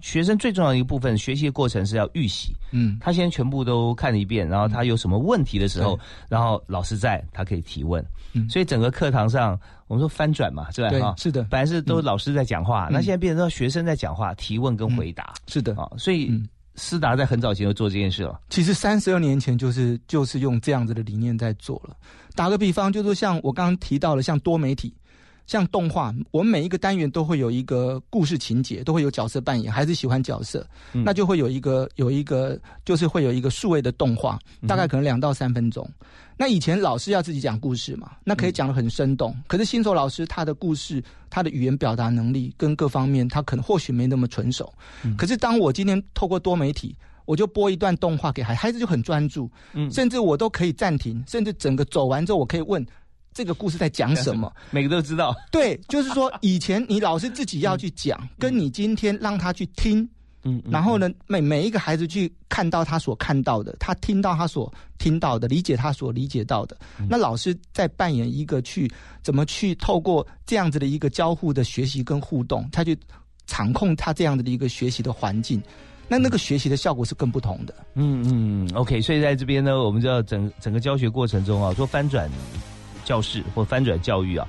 [0.00, 2.54] 学生最重要的一个部分，学习的过程是要预习。
[2.72, 8.04] 嗯，他先全部都看了一遍，然后他有什么问题的时候，然后老师在，他可以提问。
[8.32, 9.58] 嗯，所以整个课堂上，
[9.88, 10.90] 我们说翻转嘛，是吧？
[10.90, 11.42] 对，是的。
[11.50, 15.34] 本来是都老师在讲话，那现在变成学生在讲话，提问跟回答。
[15.46, 16.32] 是的啊，所以
[16.74, 18.40] 思达在很早前就做这件事了。
[18.50, 21.96] 其实三十二年前就是就是用这样子的理念在做了。
[22.34, 24.94] 打个比方，就是像我刚刚提到了，像多媒体。
[25.46, 29.72] 像动画，我们每一个单元都会有一个故事情节，都会有角色扮演。
[29.72, 35.88] 孩子喜欢角色，那就会有一个有一个，就是会有一个数位的动画，大概可能两到三分钟。
[36.36, 39.34] 那以前老师要自己讲故事嘛，那可以讲的很生动。
[39.46, 44.70] 可是新手老师他的故事，他的语言表达能力跟各方面，他可能或许没那么纯熟。
[45.16, 49.50] 可是当我今天透过多媒体，我就播一段动画给孩孩子，就很专注。
[49.72, 52.84] 嗯，甚至我都可以暂停，甚至整个走完之后，我可以问。
[53.36, 54.50] 这个故事在讲什么？
[54.72, 55.36] 每个都知道。
[55.52, 60.08] 对，就是说，以前你老师自己要去讲， 跟你今天让他去听，
[60.44, 66.74] 嗯，然后呢，每每一个孩子去看到他所看到的，他听到他所听到的，理解他所理解到的。
[67.10, 68.90] 那老师在扮演一个去
[69.22, 72.98] 怎么去透过这样子的一个交互的学习跟互动，他去
[73.46, 75.62] 掌控他这样子的一个学习的环境，
[76.08, 77.74] 那那个学习的效果是更不同的。
[77.96, 78.98] 嗯嗯，OK。
[79.02, 82.30] 所以在这边呢，我们知道整整个教学过程中啊，做翻转。
[83.06, 84.46] 教室或翻转教育啊，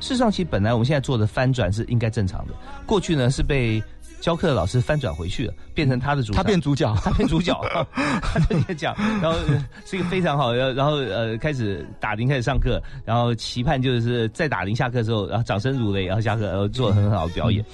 [0.00, 2.54] 事实上，其实本来我们现在做的翻转是应该正常的。
[2.86, 3.80] 过去呢是被
[4.20, 7.54] 教课的老师翻转回去了，变成他的主，他变主角，他变主角，
[7.94, 9.38] 他就在讲，然后
[9.84, 17.64] 是一个非常好，然后呃开始打铃开始上课，然后期盼就是在打铃下课之后，然后掌声如雷，然后下课然后做很好的表演。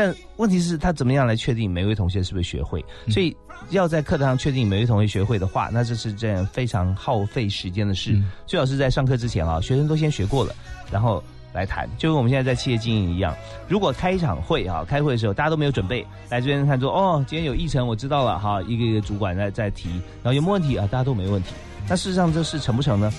[0.00, 2.82] 但问题是，他怎么样来确定每位同学是不是学会？
[3.10, 3.36] 所以
[3.68, 8.18] 要在课堂上确定每位同学学会的话，那这是件非常耗费时间的事。
[8.46, 10.54] 最好是在上课之前啊，学生都先学过了，
[10.90, 13.36] 然后来谈，就跟我们现在在企业经营一样。
[13.68, 19.90] 如果开一场会啊，开会的时候大家都没有准备，来这边看说哦，今天有议程，我知道了哈，一个一个主管在在提，
[20.22, 20.88] 然后有没有问题啊？
[20.90, 21.52] 大家都没问题。
[21.86, 23.12] 那事实上这事成不成呢？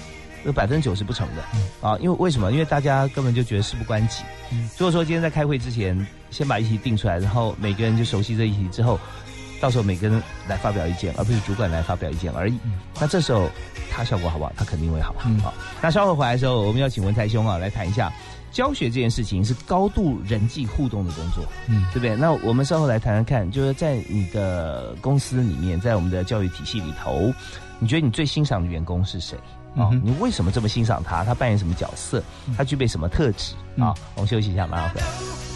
[0.45, 2.51] 有百分之九十不成的啊，因为为什么？
[2.51, 4.23] 因为大家根本就觉得事不关己。
[4.51, 8.99] 嗯如果说今天在开会之前先把议题定出来，然后每个人就熟悉这议题之后，
[9.59, 12.57] 到时候每个人来发表意见，而不是主管来发表意见而已。
[12.99, 13.49] 那这时候
[13.91, 14.51] 他效果好不好？
[14.57, 15.15] 他肯定会好。
[15.43, 18.11] 好，那稍后回来的时候，我们要请文才兄啊来谈一下
[18.51, 22.15] 教学这件事情是高度人际互动的工作，嗯，对不对？
[22.15, 27.31] 那我们稍后来谈谈看，就是在你的公司里面，在我们的教育体系里头，
[27.81, 29.35] 你觉得你最欣赏的员工是谁？
[29.75, 31.23] 啊，你为什么这么欣赏他？
[31.23, 32.23] 他扮演什么角色？
[32.55, 33.55] 他具备什么特质？
[33.79, 35.50] 啊，我们休息一下，马上回来。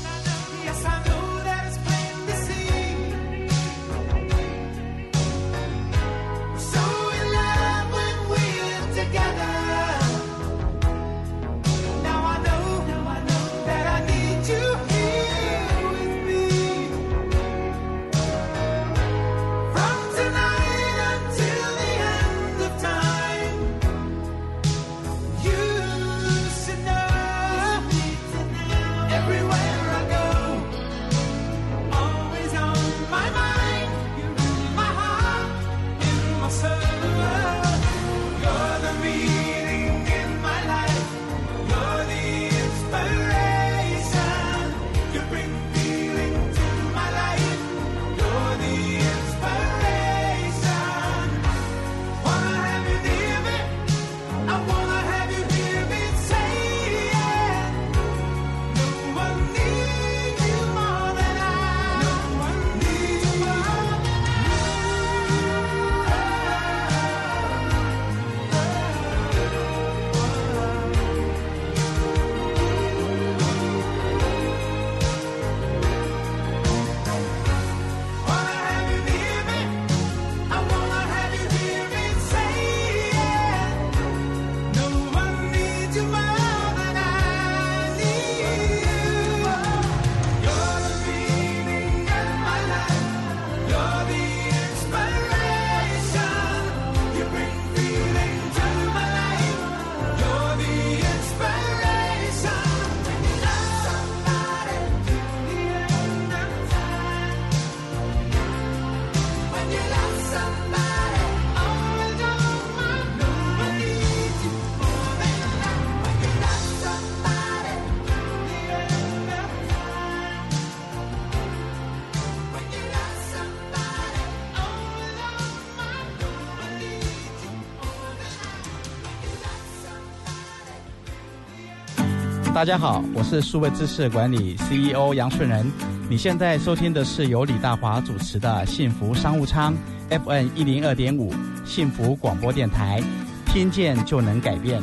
[132.56, 135.70] 大家好，我是数位知识管理 CEO 杨顺仁。
[136.10, 139.76] 你现在收听的是由李大华主持的《幸福商务舱》
[140.24, 141.34] FM 一零二点五
[141.65, 143.04] 幸福广播电台，
[143.48, 144.82] 听见就能改变。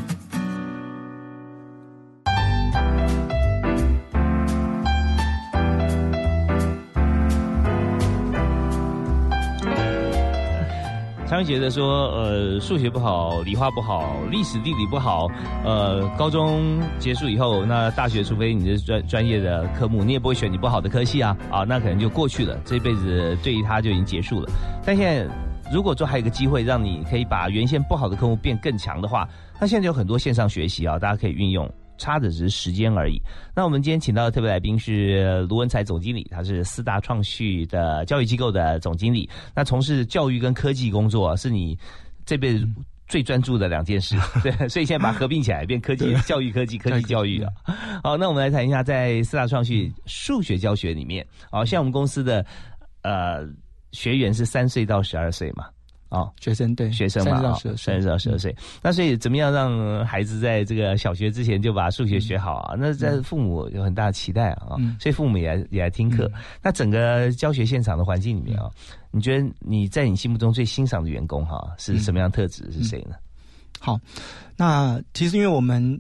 [11.45, 15.27] 觉得说，呃，数学不好，理化不好，历史地理不好，
[15.65, 24.49] 呃，高中结束以后，那大学除非你是专专业的科目，你也不会选你不好的科系啊，啊，那可能就过去了，这辈子对于他就已经结束了。
[24.85, 25.27] 但现在
[25.73, 29.29] 如果说还有个机会，让你可以把原先不好的科目变更强的话，
[29.61, 31.69] 那现在有很多线上学习啊，大家可以运用。
[32.03, 33.23] 差的只是时间而已。
[33.55, 39.29] 那我们今天请到的特别来宾是卢文才总经理，他是四大创序的教育机构的总经理。
[39.55, 41.79] 那从事教育跟科技工作是你
[42.27, 42.67] 这辈子
[43.07, 47.53] 最专注的两件事， 对，所以现在把合并起来变科技教育、科技科技教育啊。
[48.03, 52.45] 好，那我们来谈一下在四大创序数学教学里面，好像我们公司的
[53.03, 53.47] 呃
[53.93, 55.67] 学员是三岁到十二岁嘛。
[56.13, 57.41] 啊，学生对学生嘛，
[57.75, 62.77] 三十到十二岁，那所以怎么样让孩子在这个小学之前就把数学学好啊？
[62.79, 66.31] 那在父母有很大的期待啊，所以父母也也来听课。
[66.63, 68.71] 那整个教学现场的环境里面啊，
[69.11, 72.71] 你觉得你在你心目中最欣赏的员工哈是什么样特质？
[72.71, 73.17] 是谁呢？
[73.81, 73.99] 好，
[74.55, 75.99] 那其实因为我们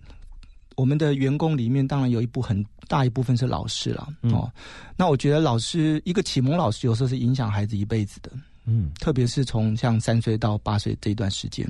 [0.76, 4.52] 我们的员工里面，当然有一部很大一部分是老师了哦。
[4.94, 8.30] 那我觉得老师一个启蒙老师，有时候是影响孩子一辈子的。
[8.64, 11.68] 嗯，特别是从像三岁到八岁这一段时间，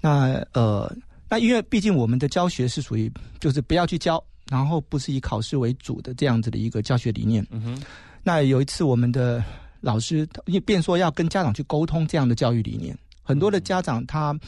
[0.00, 0.90] 那呃，
[1.28, 7.46] 那因为毕竟我们的教学是属于就是不要去教，然后不是以考试为主的这样子的一个教学理念。
[7.50, 7.82] 嗯哼，
[8.22, 9.44] 那有一次我们的
[9.80, 14.38] 老师也便说要跟家长去沟通这样的教育理念，很多的家长他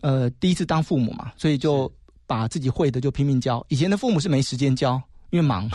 [0.00, 1.90] 呃第一次当父母嘛，所以就
[2.26, 5.00] 把自己会的就拼命教，以前的父母是没时间教。
[5.30, 5.68] 因为忙，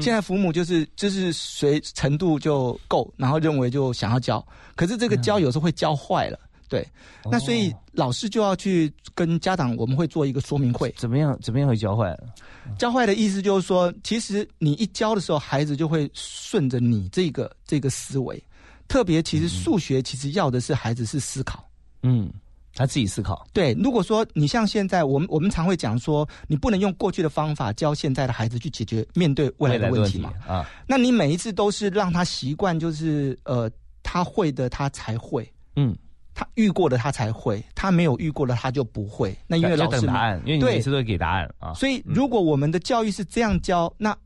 [0.00, 6.86] 现在父母就是就是随程度就够，然后认为就想要教，可是这个教有时候会教坏了，对，
[7.30, 12.26] 那所以老师就要去跟家长，我们会做一个说明会，怎么样怎么样会教坏了？
[12.78, 18.42] 教坏的意思就是说，其实你一教的时候，孩子就会顺着你这个这个思维，
[18.88, 21.64] 特别其实数学其实要的是孩子是思考，
[22.02, 22.28] 嗯。
[22.74, 23.46] 他自己思考。
[23.52, 30.32] 对，如果说你像现在，我们我们常会讲说，你不能用过去的方法教现在的孩子去解决面对未来的问题嘛？
[30.46, 33.70] 啊，那你每一次都是让他习惯，就是呃，
[34.02, 35.96] 他会的他才会，嗯，
[36.34, 39.36] 他遇过的他才会，他没有遇过的他就不会。
[39.46, 41.72] 那因为老师答案，因为你每次都会给答案啊。
[41.74, 44.16] 所以如果我们的教育是这样教，那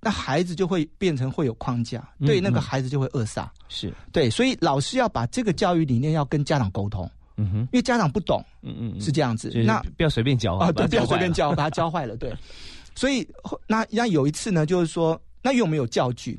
[0.00, 3.48] 那孩子就会变成会有框架，对那个孩子就会扼杀。
[3.68, 7.08] 是对，所以老师要把这个教育理念要跟家长沟通。
[7.36, 12.34] 嗯哼，因为家长不懂，嗯嗯，是这样子，那不要随便教啊，对，不要随便教，把他教坏了，对。
[12.94, 13.26] 所以
[13.66, 16.38] 那那有一次呢，就是说，那因为我们有教具，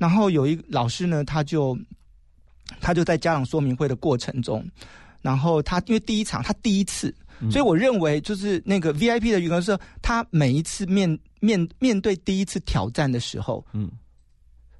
[0.00, 1.78] 然后有一老师呢，他就
[2.80, 4.68] 他就在家长说明会的过程中，
[5.20, 7.14] 然后他因为第一场他第一次，
[7.52, 13.88] 所以我认为就是那个 VIP 的员工说，他每一次面面面对第一次挑战的时候，嗯，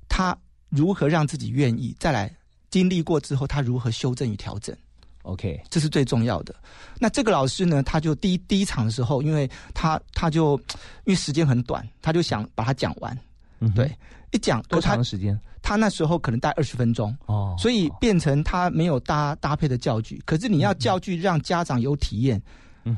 [0.08, 0.36] 他
[0.70, 2.34] 如何让自己愿意再来
[2.68, 4.76] 经历过之后，他如何修正与调整。
[5.22, 6.54] OK，这是最重要的。
[6.98, 10.56] 那这个老师呢，他就第一第一场的时候，因为他他就
[11.04, 13.16] 因为时间很短，他就想把它讲完。
[13.60, 13.90] 嗯，对，
[14.32, 15.38] 一讲多长时间？
[15.62, 20.20] 他那时候可能待二十分钟哦，所以变成他没有搭搭配的教具。
[20.26, 22.42] 可是你要教具让家长有体验，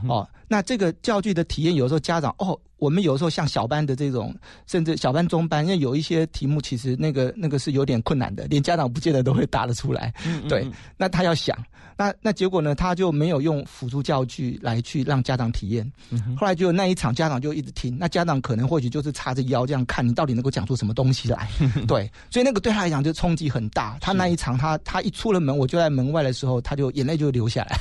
[0.08, 2.58] 哦，那这个教具的体验有时候家长哦。
[2.84, 4.34] 我们有时候像小班的这种，
[4.66, 10.12] 甚至小班、中班，因为有一些题目其实那个那个是有点困难的，连家长不见得都会答得出来。
[10.46, 11.56] 对，那他要想，
[11.96, 15.90] 那那结果呢，他就没有用辅助教具来去让家长体验。
[16.37, 21.48] 后来就那一场家长就一直听，那家长可能或许就是叉着腰这样看你到底能够讲出什么东西来。
[21.88, 23.96] 对，所以那个对他来讲就冲击很大。
[24.02, 27.78] 他那一场他他一出了门，我就在门外的时候，他就眼泪就流下来。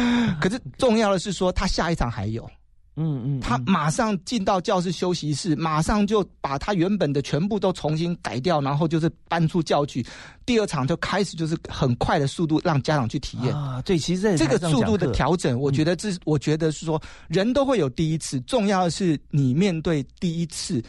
[0.40, 2.50] 可是重要的是说，他下一场还有。
[2.96, 10.04] 嗯嗯，他马上进到教室休息室，马上就把他原本的全部都重新改掉，然后就是搬出教具。
[10.44, 13.80] 第二场就开始就是很快的速度让家长去体验啊。
[13.82, 20.82] 对，其实这个速度的调整，我觉得这我觉得是说人都会有第一次，重要的是你面对第一次，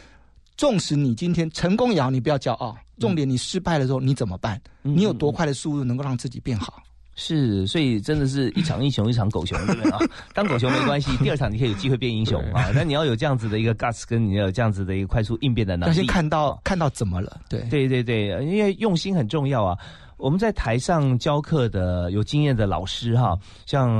[0.56, 2.76] 纵使你今天成功也好，你不要骄傲。
[2.98, 4.60] 重点你失败的时候你怎么办？
[4.82, 6.82] 你有多快的速度能够让自己变好？
[7.14, 9.98] 是，所以真的是一场英雄一场狗熊，对不对啊？
[10.32, 12.70] 当狗熊没关系，第二场你可以有机会变英雄啊。
[12.74, 15.94] 那你要有这样子的一个 guts，跟你要有这样子的一个快速应变的能力。
[15.94, 17.40] 先看到看到怎么了？
[17.48, 19.78] 对对对对，因为用心很重要啊。
[20.16, 23.90] 我们在台上教课的有经验的老师哈，像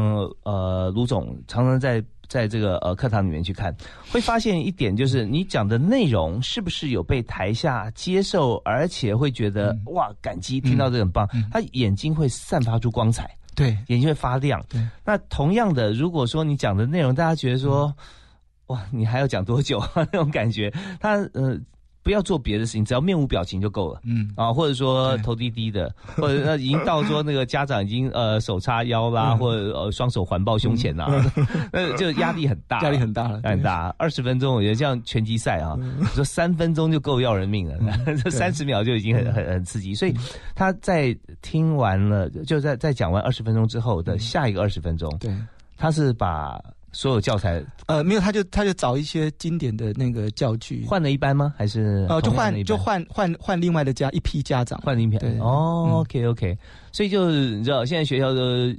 [0.44, 2.02] 呃卢总常常在。
[2.32, 3.76] 在这个呃课堂里面去看，
[4.10, 14.64] 会发现一点就是你讲的内容是不是有被台下接受，而且会觉得哇感激，听到这很棒，他眼睛会散发出光彩，对，眼睛会发亮。
[14.66, 17.94] 对，那同样的，如果说你讲的内容，大家觉得说
[18.68, 19.78] 哇，你还要讲多久？
[19.78, 21.60] 啊 那种感觉，他呃。
[22.02, 24.00] 不要做别的事情，只要面无表情就够了。
[24.04, 24.30] 嗯。
[24.36, 31.06] 啊，或者说头低低的，或者那已经到说那个家长已经呃手叉腰啦，或者呃双手环抱胸前呐，
[31.72, 33.94] 那就压力很大，压力很大了，很大。
[33.98, 35.78] 二十分钟，我觉得像拳击赛啊，
[36.14, 37.78] 说三分钟就够要人命了，
[38.24, 39.94] 这三十秒就已经很很很刺激。
[39.94, 40.14] 所以
[40.54, 45.32] 他在听完了，就在在讲完二十分钟之后的下一个二十分钟，对，
[45.76, 46.60] 他是把。
[46.92, 47.64] 所有教材？
[47.86, 51.54] 呃没有，他就他就找一些经典的那个教具，换了一班吗？
[51.56, 54.80] 还是呃就换就换换换另外的家一批家长。
[54.82, 56.56] 换了一批哦，OK OK，
[56.92, 58.72] 所以就你知道现在学校都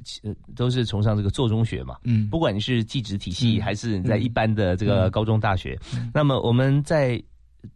[0.56, 5.78] 都是崇尚这个做中学嘛，嗯，不管你是寄职体系还是你在一般的这个高中大学，
[6.14, 7.22] 那么我们在。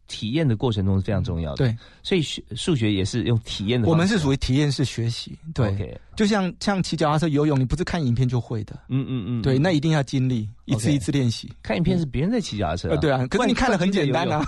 [0.07, 3.87] 体验的过程中是非常重要的，对，所以学数学也是用体验的。
[3.87, 11.51] 我们是属于体验式学习，对，就像像骑脚踏车、游泳，你不是看影片就会的，嗯嗯嗯，对，那一定要经历一次一次练习。
[11.61, 14.43] 看影片是别人在骑脚踏车，对啊，可是你看的很简单啊，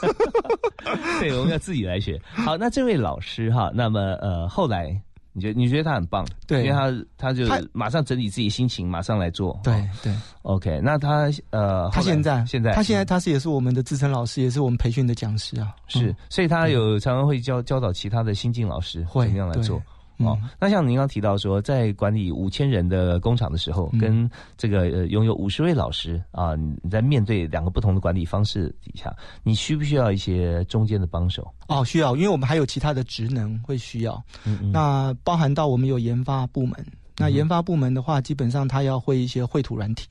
[1.20, 2.20] 对，我们要自己来学。
[2.24, 5.02] 好，那这位老师哈，那么呃后来。
[5.40, 9.74] 你觉得你觉得他很棒，对，因为他他就马上整理自己心情，马上来做，对
[10.04, 10.82] 对，OK。
[10.84, 19.82] 那他呃，他现在现在他现在他是也是我们的资深老师，也是我们培训的讲师啊，是，所以他有常常会教教导其他的新进老师怎么样来做。
[20.20, 31.47] 哦，那像您刚提到说，在管理五千人的工厂的时候，跟这个呃拥有五十位老师啊，你在面对两个不同的管理方式底下，你需不需要一些中间的帮手？
[31.70, 34.22] 哦，需要，因为我们还有其他的职能会需要。
[34.45, 36.86] 嗯那包含到我们有研发部门，
[37.17, 40.05] 那研发部门的话，基本上他要会一些绘图软体，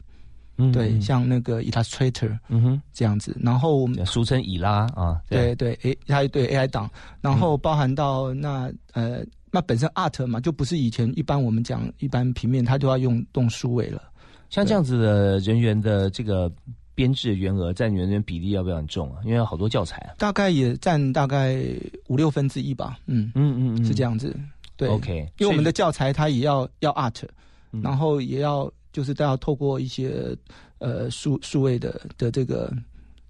[0.57, 3.37] 嗯，对，像那个 Illustrator，嗯哼，这样子。
[3.43, 5.55] 然后我们俗称以拉啊，对。
[5.55, 6.91] 对，A 还对 AI 档，
[7.21, 9.23] 然后包含到那呃。
[9.51, 14.03] 那本身 art 嘛，就不是以前一般我们讲一般平面，它就要用动数位了。
[14.51, 16.51] 像这样子的人员的这个
[16.95, 19.21] 编制员额占人员比例要不要很重啊？
[19.25, 21.63] 因为好多教材啊，大概也占大概
[22.09, 22.99] 五六分之一吧。
[23.07, 24.35] 嗯嗯嗯嗯，是这样子。
[24.77, 25.29] 对，OK。
[25.39, 27.23] 因为我们的教材它也要要 art，
[27.83, 30.37] 然后也要就是都要透过一些
[30.79, 32.73] 呃数数位的的这个。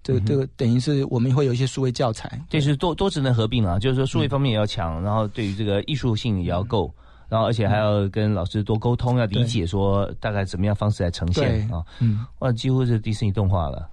[0.09, 6.91] 这个这个等于是我们会有一些数位教材，这是多多职能合并啊，就是说数位方面也要强，然后对于这个艺术性也要够，
[7.29, 13.87] 然后而且还要跟老师多沟通，要理解说大概怎么样方式来呈现啊，嗯，哇，几乎是迪士尼动画了，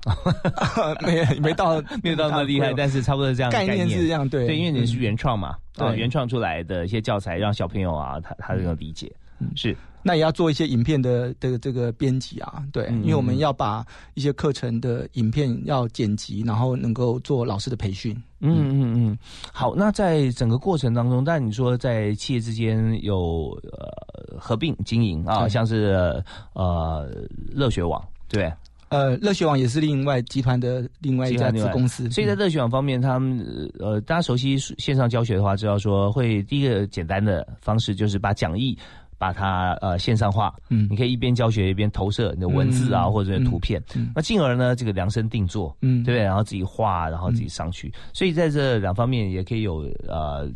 [1.05, 9.11] 没没到 没有到那么厉害，但是差不多这样概念是这样，对，对，因为你是原创嘛，啊，原创出来的一些教材让小朋友啊，他他这个理解。
[9.53, 9.76] 是。
[10.08, 13.84] 那也要做一些影片的这个这个编辑啊，对，因为我们要把
[14.14, 18.16] 一些课程的影片要剪辑，然后能够做老师的培训。
[18.39, 19.18] 嗯嗯嗯，
[19.51, 27.10] 好，那在整个过程当中，但你说在企业之间有呃合并经营啊，像是呃
[27.51, 27.99] 乐学网，
[28.30, 28.53] 对，
[28.89, 33.43] 呃乐学网也是另外集团的另外一家子公司，所以在乐学网方面，他们
[33.80, 38.78] 呃大家熟悉线上教学的话，知道说会第一个简单的方式就是把讲义。
[39.18, 43.82] 把它呃线上化，嗯，你可以一边教学一边投射你的文字啊或者图片，
[44.13, 46.24] 那进而呢这个量身定做，嗯，对不对？
[46.24, 50.49] 然后自己画，然后自己上去，所以在这两方面也可以有呃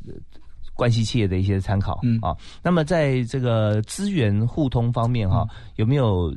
[0.74, 2.20] 关系企业的一些参考，嗯。
[2.22, 2.36] 啊。
[2.64, 6.34] 那么在这个资源互通方面哈，有没有？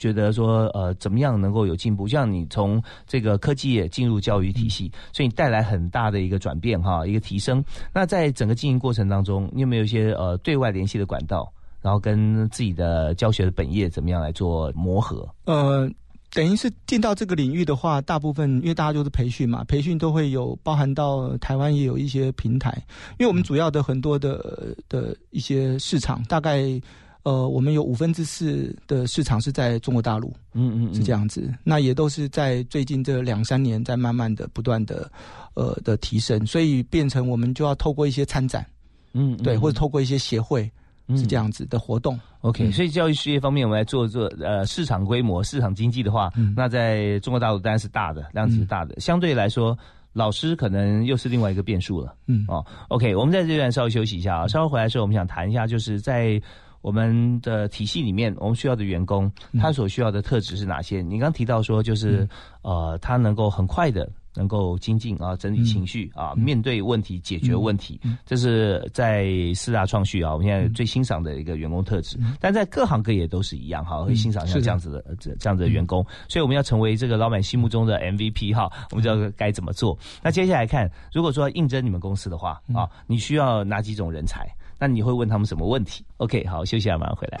[0.00, 2.08] 觉得说呃怎么样能够有进步？
[2.08, 7.62] 像你从这个科技业进入教育体系，所以你带来很大的一个转变哈，一个提升。
[7.92, 11.52] 那在整个经营过程当中，你有没有一些呃对外联系的管道？
[11.82, 15.28] 然后跟自己的教学的本业怎么样来做磨合？
[15.44, 15.88] 呃，
[16.32, 22.70] 等于是进到这个领域的话，大部分因为大家都是培训嘛，培训都会有包含到台湾也有一些平台，
[23.18, 26.80] 因为我们主要的很多的的一些市场大概。
[27.22, 31.52] 呃，我们有五分之四的市场是在中国大陆，嗯嗯，是这样子。
[31.62, 35.10] 那也都是在最近这两三年，在慢慢的、不断的，
[35.52, 38.64] 呃的提升，所以变成我们就要透过一些参展，
[39.12, 40.70] 嗯，对，或者透过一些协会，
[41.10, 42.18] 是这样子的活动。
[42.40, 48.98] OK，所以教育事业方面，我们来做做呃市场规模、市场经济的话，那在中国大陆当然是大的，量级是大的。
[48.98, 49.78] 相对来说，
[50.14, 52.14] 老师可能又是另外一个变数了。
[52.28, 56.40] 嗯哦，OK，我们在这段稍微休息一下啊，稍微回来的时候，我们想谈一下，就是在。
[56.82, 61.02] 我们的体系里面，我们需要的员工，他所需要的特质是哪些？
[61.02, 62.28] 你刚提到说，就是
[62.62, 72.16] 呃，他能够很快的能够精进啊，整理情绪啊，面对问题，解决问题，这是在四大创序啊，我们现在最欣赏的一个员工特质。
[72.40, 76.04] 但在各行各业都是一样哈，会欣赏像这样子的这这样子的员工。
[76.28, 79.98] 所以我们要成为这个老板心目中的 MVP 哈，我们知道该怎么做。
[80.22, 84.46] 那接下来看，如果说应征你们公司的话啊，你需要哪几种人才？
[84.80, 87.38] 那你会问他们什么问题？OK，好，休息啊，马上回来。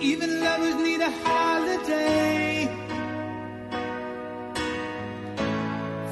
[0.00, 2.68] Even lovers need a holiday.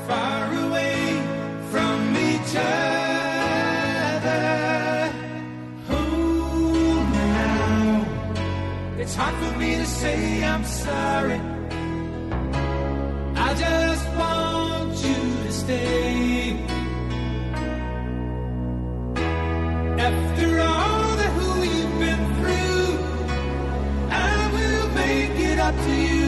[0.09, 1.23] Far away
[1.71, 3.53] from each other.
[5.89, 8.07] Oh, now.
[8.99, 11.56] It's hard for me to say I'm sorry.
[25.67, 26.26] up to you.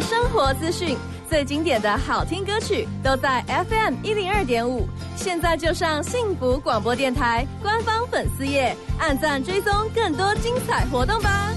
[0.00, 0.96] 生活资讯
[1.28, 4.86] 最经典的好听歌曲都在 FM 一零二点五，
[5.16, 11.50] 现在就上幸福广播电台官方粉丝页，按赞追踪更多精彩活动吧。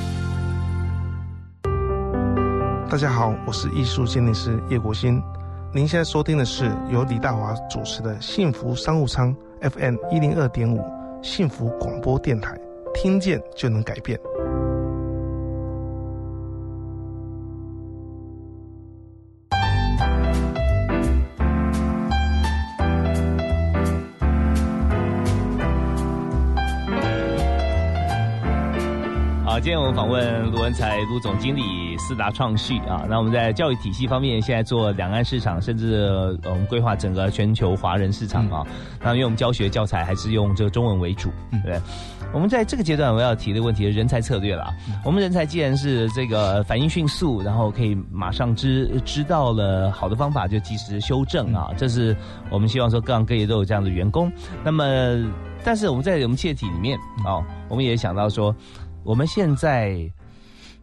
[2.89, 5.21] 大家好，我是艺术鉴定师叶国新，
[5.73, 10.81] 您现在收听的是由李大华主持的幸福商务舱 FM 一零二点五
[11.21, 12.57] 幸福广播电台，
[12.93, 14.17] 听见就能改变。
[29.59, 38.63] 今天我们访问卢文才卢总经理四达创序啊，那我们在教育体系方面现在做两岸市场，甚至我们规划整个全球华人市场啊。
[39.01, 41.31] 那因为我们教学教材还是用这个中文为主，
[41.63, 41.81] 对。
[42.33, 44.71] 我们在这个阶段我要提的问题是人才策略了。
[45.03, 52.15] 我们人才既然是这个反应迅速，然后可以马上知知道了好的方法就及时修正啊，这是
[52.51, 54.31] 我们希望说各行各业都有这样的员工。
[54.63, 54.83] 那么，
[55.63, 58.53] 但是我们在我们企业体里面啊，我们也想到说，
[59.07, 59.97] 我们现在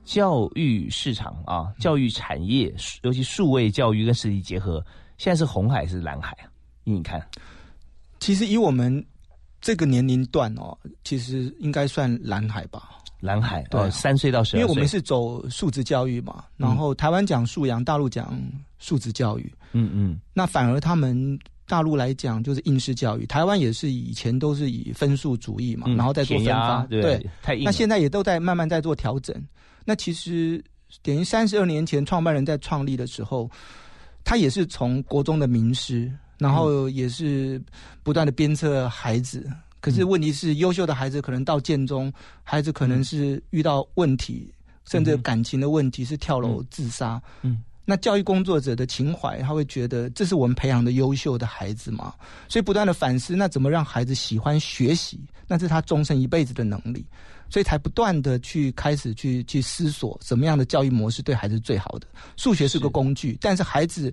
[0.02, 4.82] 教育市场啊，教育产业，尤其数位教育跟实体结合，
[5.18, 6.48] 现在是红海是蓝海啊？
[6.84, 7.22] 你看，
[8.20, 9.04] 其实以我们。
[9.60, 12.98] 这个年龄段哦，其实应该算蓝海吧。
[13.20, 16.44] 蓝海对，三岁到十岁，因为我们是走素质教育嘛。
[16.58, 18.38] 然后台湾讲素养，大陆讲
[18.78, 19.50] 素质教育。
[19.72, 20.20] 嗯嗯。
[20.34, 21.16] 那反而他们
[21.66, 26.82] 大陆来讲就是应试教育，台湾也是以前都是以分数主义嘛，然后再做分发。
[26.86, 27.64] 对，太硬。
[27.64, 29.34] 那现在也都在慢慢在做调整。
[29.84, 30.62] 那其实
[31.02, 33.50] 等于三十二年前创办人在创立的时候，
[34.24, 36.12] 他也是从国中的名师。
[36.36, 37.62] 然后也是
[38.02, 39.48] 不断的鞭策孩子，
[39.80, 42.12] 可是问题是，优秀的孩子可能到建中，
[42.42, 44.52] 孩子可能是遇到问题，
[44.84, 47.22] 甚至感情的问题，是跳楼自杀。
[47.42, 52.14] 嗯，那教育工作者的情怀，他会觉得这是我们培养的优秀的孩子嘛？
[52.48, 55.20] 所以不断的反思，那怎么让孩子喜欢学习？
[55.46, 57.04] 那是他终身一辈子的能力，
[57.50, 62.06] 所以才不断的去开始去去思索，什么样的教育模式对孩子最好的？
[62.36, 64.12] 数学是个工具，但是孩子。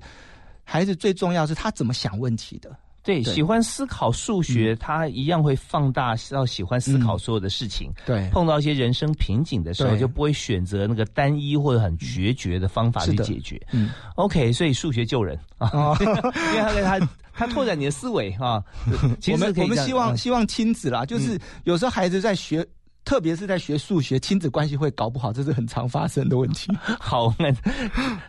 [0.64, 2.74] 孩子最重要是他怎么想问题的。
[3.04, 7.92] 对，喜欢思考数学，他一样会放大到喜欢思考所有的事情。
[8.06, 13.60] 对，碰到一些人生瓶颈的时候，就不会选择那个单一或者很决绝的方法去解决。
[13.72, 15.38] 嗯，OK，所以数学救人。
[15.58, 18.64] 啊， 因为他他他拓展你的思维啊。
[19.32, 22.66] 我们我们希望希望亲子啦，就是有时候孩子在学。
[23.04, 26.72] 特别是在学数学，亲子关系会搞不好，这是很常发生的问题。
[27.00, 27.52] 好，那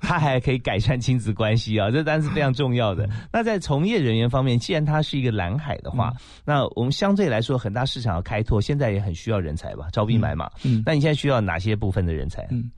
[0.01, 3.09] 他还可以改善亲子关系啊，这当然是非常重要的。
[3.31, 6.13] 那在从业人员方面，既然它是一个蓝海的话，
[6.45, 10.51] 那我们相对来说很大市场要开拓，现在也很需要人才吧，招兵买马。
[10.65, 12.47] 嗯，那你现在需要哪些部分的人才？
[12.51, 12.71] 嗯，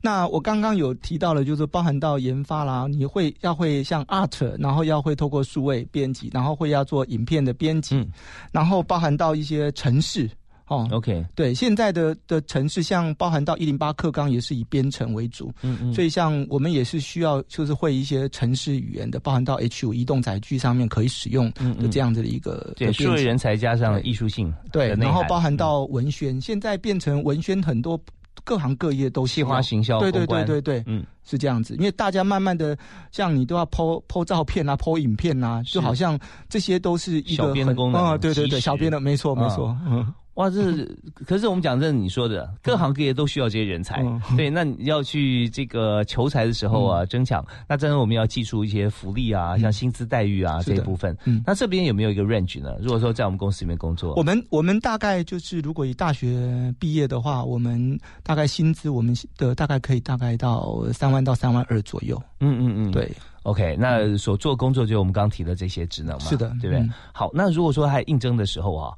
[0.00, 8.08] 那我刚刚有提到了，就是包含到研发啦，你会要会像 art，然后要会透过数位编辑，然后会要做影片的编辑，
[8.52, 10.30] 然后包含到一些城市。
[10.72, 28.00] 哦，OK，对，现在的的城市像包含到一零八课纲也是以编程为主，嗯嗯，所以像我们也是需要就是会一些城市语言的，包含到 H 五移动载具上面可以使用的这样子的一个，对，数位人才加上艺术性，对，然后包含到文宣，现在变成文宣很多
[28.44, 32.76] 各行各业都细化行销，对对对对对，嗯，是这样子，因为大家慢慢的
[33.10, 36.18] 像你都要剖剖照片啊，剖影片啊，就好像
[36.48, 40.12] 这些都是一个很啊，对对对，小编的，没错没错，嗯。
[40.34, 44.02] 哇，这是 可是我们讲这你说的，各行各业都需要这些人才。
[44.34, 51.14] 对，那你要去这个求财的时候啊，争抢，那真的我们要记住一些福利啊，像薪资待遇啊这一部分。
[51.24, 52.74] 嗯，那这边有没有一个 range 呢？
[52.80, 62.16] 如果说在我们公司里面工作，我们我们大概就是如果以大学毕业的话，我们大概薪资我们的大概可以大概到三万到三万二左右。
[62.40, 63.12] 嗯嗯嗯，对。
[63.42, 66.88] OK，那所做工作就我们刚提的这些职能嘛，是的，对不对？
[67.12, 68.94] 好，那如果说还应征的时候啊。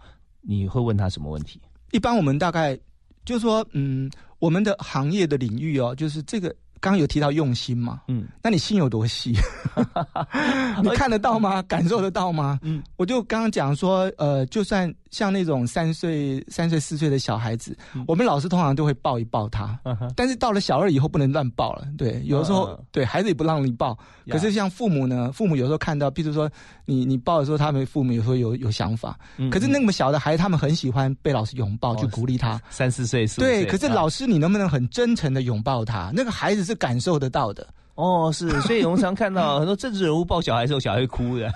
[0.46, 1.60] 你会问他什么问题？
[1.92, 2.78] 一般我们大概
[3.24, 6.54] 就是说，嗯，我们的行业的领域哦，就是这个。
[6.84, 8.02] 刚刚有提到用心嘛？
[8.08, 9.34] 嗯，那你心有多细？
[10.84, 11.62] 你看得到吗？
[11.62, 12.58] 感受得到吗？
[12.60, 17.74] 嗯，我就刚刚讲说，呃，就算像那种三岁、三岁、四岁的小孩子，
[18.06, 19.80] 我们老师通常都会抱一抱他。
[20.14, 21.86] 但是到了小二以后，不能乱抱了。
[21.96, 23.98] 对，有的时候对孩子也不让你抱。
[24.28, 26.50] 可是像父母呢，父母有时候看到，譬如说
[26.84, 29.18] 你你抱的时候，他们父母有时候有有想法。
[29.50, 32.60] 可是那么小的孩子，他们很喜欢被老师拥抱，去鼓励他。
[32.68, 33.64] 三四岁，对。
[33.64, 36.12] 可是老师，你能不能很真诚的拥抱他？
[36.14, 36.73] 那个孩子是。
[36.74, 41.48] 感受得到的哦，是，所以我们常看到很多政治人物抱小孩的时候，小孩会哭的，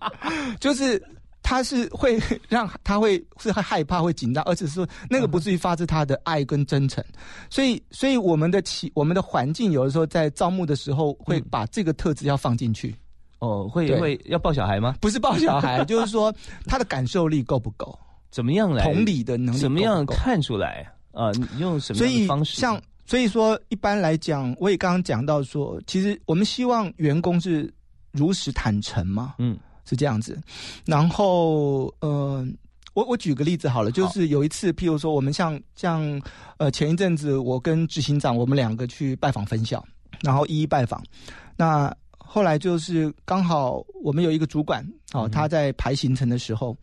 [0.58, 1.02] 就是
[1.42, 7.04] 他是会让他会是害怕、会紧张，而且是说那个不至于发自他的爱跟真诚。
[7.50, 12.96] 所以，所以我们的起我们的环境有的时候在招募的时候会把这个特质要放进去。
[13.40, 14.96] 哦，会会要抱小孩吗？
[15.02, 16.34] 不是抱小孩，就是说
[16.64, 17.94] 他的感受力够不够？
[18.30, 19.58] 怎么样来同理的能力？
[19.58, 21.30] 怎么样看出来啊？
[21.32, 22.58] 你用什么方式？
[22.58, 22.80] 像。
[23.06, 27.72] 所以说，一般来讲，我也刚刚讲到说，其实我们希望员工是
[28.12, 30.40] 如实坦诚嘛，嗯，是这样子。
[30.86, 32.46] 然后，呃，
[32.94, 36.20] 我我举个例子好了，就是有一次，譬如说，我们像像
[36.56, 39.84] 呃前一阵子，我跟执行长我们两个去拜访分校，
[40.22, 41.02] 然后一一拜访。
[41.56, 44.82] 那后来就是刚好我们有一个主管
[45.12, 46.74] 哦，他在排行程的时候，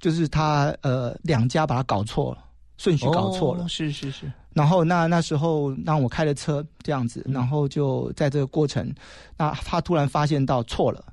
[0.00, 2.44] 就是他呃两家把他搞错了，
[2.76, 4.30] 顺序搞错了，是是是。
[4.54, 8.90] 然后那那时候让我开了车这样子，然后就在这个过程，
[9.36, 11.04] 那他突然发现到错了，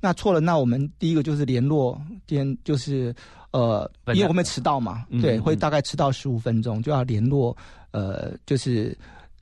[0.00, 3.14] 那错了，那我们第一个就是联络，电就是
[3.52, 7.56] 呃，因为我们迟到嘛，对，会大概迟到十五分钟，就要联络
[7.92, 8.94] 呃，就是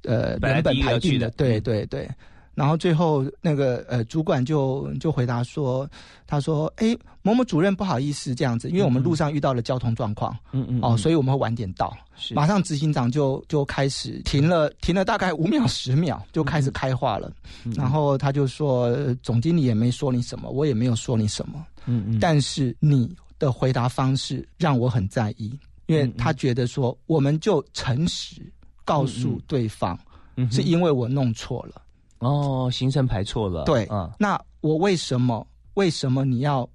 [0.05, 2.09] 呃原本排定的，对对对。
[2.57, 5.89] 然后最后那个呃主管就就回答说，
[6.27, 11.95] 他说：“哎，某某主任不好意思这样子，因为我们路上遇到了交通状况，嗯嗯，哦，所以我们会晚点到。
[12.33, 17.31] 马上执行长就就开始停了，停了大概五秒十秒，就开始开话了。
[17.75, 25.53] 然后他就说，总经理也没说你什么，我也没有说你什么，嗯嗯，但是你的回答方式让我很在意，
[25.89, 28.51] 因为他觉得说，我们就诚实
[28.83, 29.99] 告诉对方，
[30.51, 31.83] 是因为我弄错了。”
[32.19, 33.65] 哦，行程排错了。
[33.65, 35.47] 对，啊，那我为什么？
[35.75, 36.67] 为什么你要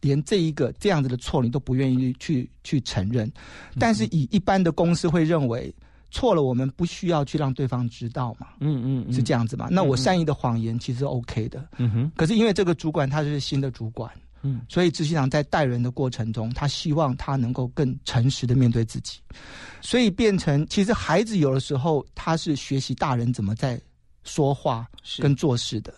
[0.00, 3.30] 连这一个这样子的错你都不愿意去去承认？
[3.78, 5.70] 但是以一般的公司会认为
[6.10, 8.46] 错了，我们不需要去让对方知道嘛？
[8.60, 9.68] 嗯嗯，是这样子嘛？
[9.70, 11.62] 那我善意的谎言其实 OK 的。
[11.76, 12.12] 嗯哼。
[12.16, 14.10] 可是因为这个主管他是新的主管，
[14.40, 19.18] 嗯，所以执行长在带人的过程中，他希望他能够更诚实的面对自己，
[19.82, 23.78] 所以变成其实孩子有的时候他是学习大人怎么在。
[24.28, 24.86] 说话
[25.18, 25.92] 跟做事的，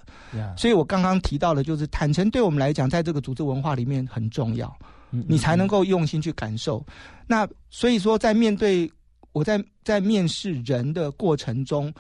[0.56, 4.74] 所以我刚刚提到的，就是坦诚对我们来讲，在这个组织文化里面很重要，
[5.10, 6.84] 你才能够用心去感受。
[7.26, 8.90] 那所以说，在面对
[9.32, 11.92] 我在在面试人的过程中，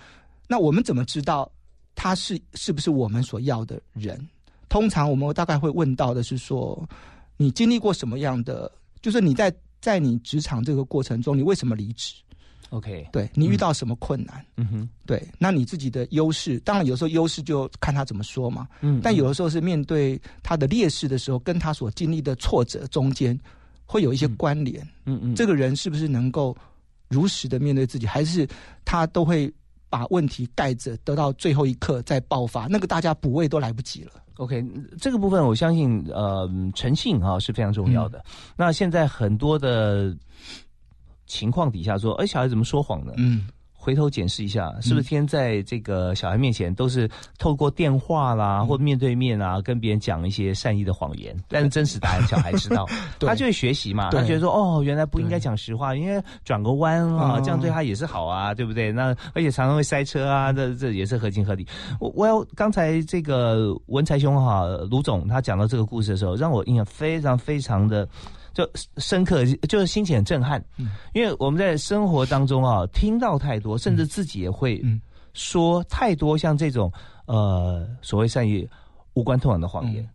[0.46, 1.50] 那我们怎么知道
[1.94, 4.24] 他是是不是我们所要的人？
[4.68, 6.88] 通常我们大概会问到的是说，
[7.36, 8.70] 你经历过什么样的？
[9.02, 12.14] 就是你在在你职场这个过程中，你为什么离职
[12.70, 14.44] ？OK，对你遇到什么困难？
[14.56, 18.66] 嗯哼，对，那你自己的优势，当然有时候优势就看他怎么说嘛。
[18.80, 23.38] 嗯，但有的时候是面对他的劣势的时候，跟他所经历的挫折中间
[23.84, 24.86] 会有一些关联。
[25.04, 26.56] 嗯嗯，这个人是不是能够
[27.08, 28.48] 如实的面对自己，还是
[28.84, 29.52] 他都会
[29.88, 32.66] 把问题盖着，得到最后一刻再爆发？
[32.68, 34.12] 那个大家补位都来不及了。
[34.36, 34.64] OK，
[34.98, 38.24] 这个部分我相信，呃，诚信啊是非常重要的。
[38.56, 40.16] 那现在很多的。
[41.30, 43.12] 情况底下说，哎，小孩怎么说谎呢？
[43.16, 47.08] 嗯，回头检视一下，是不是天在这个小孩面前都是
[47.38, 51.34] 透过电话啦，或面对面啊，跟别人讲一些善意的谎言？
[51.48, 52.84] 但是真实答案小孩知道，
[53.20, 54.10] 他就会学习嘛。
[54.10, 58.90] 他觉得说，哦，原来不应该讲实话，应该转个弯啊，这样对他也是好啊，对不对？
[58.92, 61.66] 那而且常常会塞车啊，这这也是合情合理。
[62.00, 68.06] 我我要刚才这个文才兄哈，卢总他讲到这个故事的时候，让我印象非常非常的。
[68.52, 74.82] 就深刻，就是心情很震撼，嗯因为我们在生活当中啊，听到太多，甚至自己也会
[75.34, 76.92] 说太多像这种
[77.26, 78.68] 呃所谓善意
[79.14, 80.08] 无关痛痒的谎言。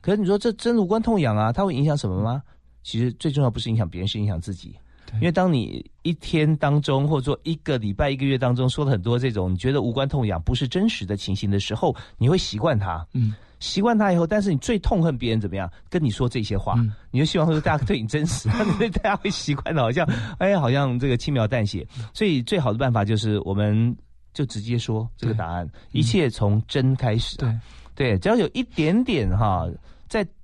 [0.00, 1.52] 可是你说这真无关痛痒啊？
[1.52, 2.42] 它会影响什么吗？
[2.82, 4.74] 其实最重要不是影响别人，是影响自己。
[5.16, 13.06] 因为当你一天当中，或者说一个礼拜、一个月当中说了很多这种你觉得无关痛痒、不是真实的情形的时候，你会习惯它。
[13.12, 13.34] 嗯。
[13.62, 16.74] 习惯他以后，但是你最痛恨别人怎么样跟你说这些话，
[17.12, 18.48] 你就希望说大家对你真实，
[19.00, 20.04] 大家会习惯的，好像
[20.38, 21.86] 哎，好像这个轻描淡写。
[22.12, 23.96] 所以最好的办法就是，我们
[24.34, 27.36] 就直接说这个答案，一切从真开始。
[27.36, 27.58] 对，
[27.94, 29.78] 对，只要有一点点哈，在。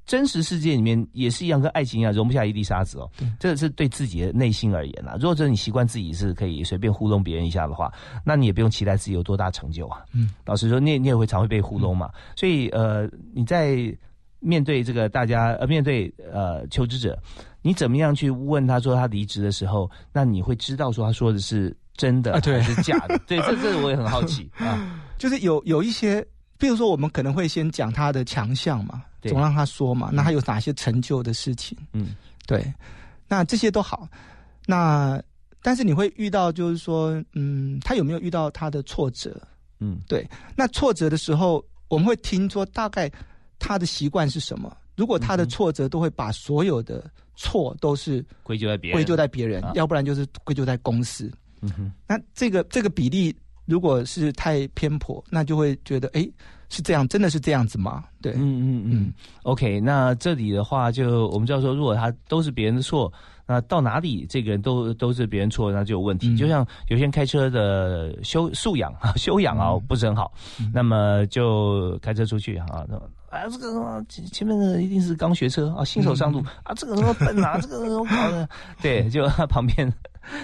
[0.08, 3.08] 真实世界里面也是一样，跟爱情一样，容不下一粒沙子哦。
[3.18, 5.16] 对，这是对自己的内心而言啊。
[5.20, 7.92] 如果说你习惯自己是可以随便糊弄别人一下的话，
[8.24, 10.00] 那你也不用期待自己有多大成就啊。
[10.14, 12.10] 嗯，老实说，你你也会常会被糊弄嘛。
[12.34, 13.94] 所以呃，你在
[14.40, 17.16] 面对这个大家呃，面对呃求职者，
[17.60, 23.20] 你怎么样去问他说他离职的时候，那你会知道说他说的是真的还是假的？
[23.26, 24.98] 对，这这我也很好奇啊。
[25.18, 26.26] 就是有有一些，
[26.58, 29.04] 比如说我们可能会先讲他的强项嘛。
[29.22, 31.76] 总让他说嘛，那他有哪些成就的事情？
[31.92, 32.14] 嗯，
[32.46, 32.72] 对，
[33.26, 34.08] 那这些都好。
[34.64, 35.20] 那
[35.60, 39.36] 但是你会遇到，就是说，嗯，他有没有遇到他的挫折？
[39.80, 40.24] 嗯，对。
[40.54, 43.10] 那挫折的时候，我们会听说大概
[43.58, 44.74] 他的习惯是什么？
[44.94, 51.28] 如果他的挫折都会把所有的错都是归咎在别人，归咎在别人，要不然就是归咎在公司。
[51.60, 51.92] 嗯哼。
[52.06, 53.34] 那这个这个比例
[53.68, 56.28] 如果是太偏颇，那就会觉得哎。
[56.70, 58.04] 是这样，真的是这样子吗？
[58.20, 59.12] 对，嗯嗯嗯。
[59.44, 63.10] OK，那这里的话，就我们知道说，如果他都是别人的错，
[63.46, 66.36] 那到哪里这个人都都是别人错，那就有问题。
[66.36, 70.30] 就像有些人开车的修素养啊、修养啊 不是很好，
[70.70, 72.84] 那么就开车出去啊，
[73.30, 78.46] 啊这个前前面的一定是刚学车啊，新手上路啊，这个什么笨啊，这个什么搞的，
[78.82, 79.90] 对，就旁边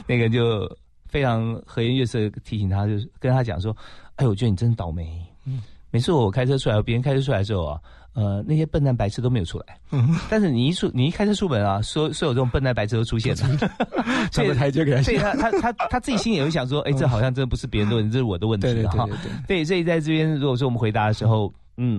[0.06, 0.66] 那个就
[1.14, 3.76] 非常和颜悦色提醒他，就是跟他讲说，
[4.16, 5.08] 哎，我觉得你真倒霉。
[5.44, 5.62] 嗯。
[5.92, 7.80] 每次我开车出来，别人开车出来的时候啊，
[8.14, 9.78] 呃，那些笨蛋白痴都没有出来。
[9.92, 13.70] 嗯，但是你一出，你一开车出门啊，所所有这种笨蛋白痴都出现了。
[14.32, 15.00] 上个台阶给他。
[15.02, 18.66] 所以 他他他他自己心里也会想说，哎，这好像真的不是别人的问题，这是我的问题。
[18.66, 19.32] 对对对对。
[19.46, 21.54] 对，所以在这边，如果说我们回答的时候，嗯，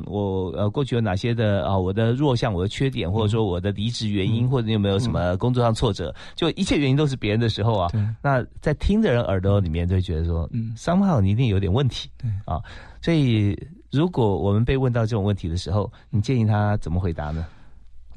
[0.06, 12.32] 我呃过去有哪些的啊，我的弱项、我的缺点，或者说我的离职原因，或者你有没有什么工作上挫折，就一切原因都是别人的时候啊，那在听的人耳朵里面就会觉得说，嗯，somehow 你一定有点问题，对。
[12.46, 12.62] 啊，
[13.02, 13.54] 所以
[13.92, 17.46] 如果我们被问到这种问题的时候，你建议他怎么回答呢？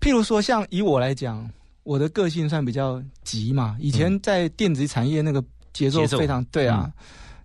[0.00, 1.50] 譬如说，像以我来讲，
[1.82, 5.42] 我的个性算比较急嘛，以前在电子产业那个
[5.72, 6.88] 节奏非常对啊，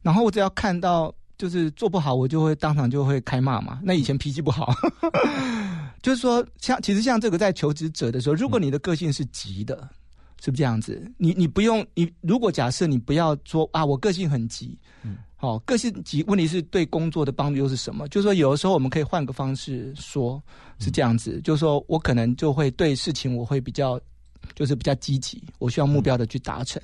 [0.03, 1.11] 然后我只要看到。
[1.38, 3.80] 就是做不好，我就会当场就会开骂嘛。
[3.84, 4.74] 那以前脾气不好，
[6.02, 9.90] 就是说，像其实像这个在求职者的时候，如果你的个性是急的，
[10.42, 11.12] 是不是这样子？
[11.18, 18.08] 你你不用你如果假设你不要说啊，我个性很急，嗯，好，个性急，问题是对工作的帮助又是什么？
[18.10, 20.42] 就是说，有的时候我们可以换个方式说，
[20.80, 24.00] 是这样子，就是说我可能就会对事情我会比较。
[24.56, 26.82] 就是比较积极，我需要目标的去达成。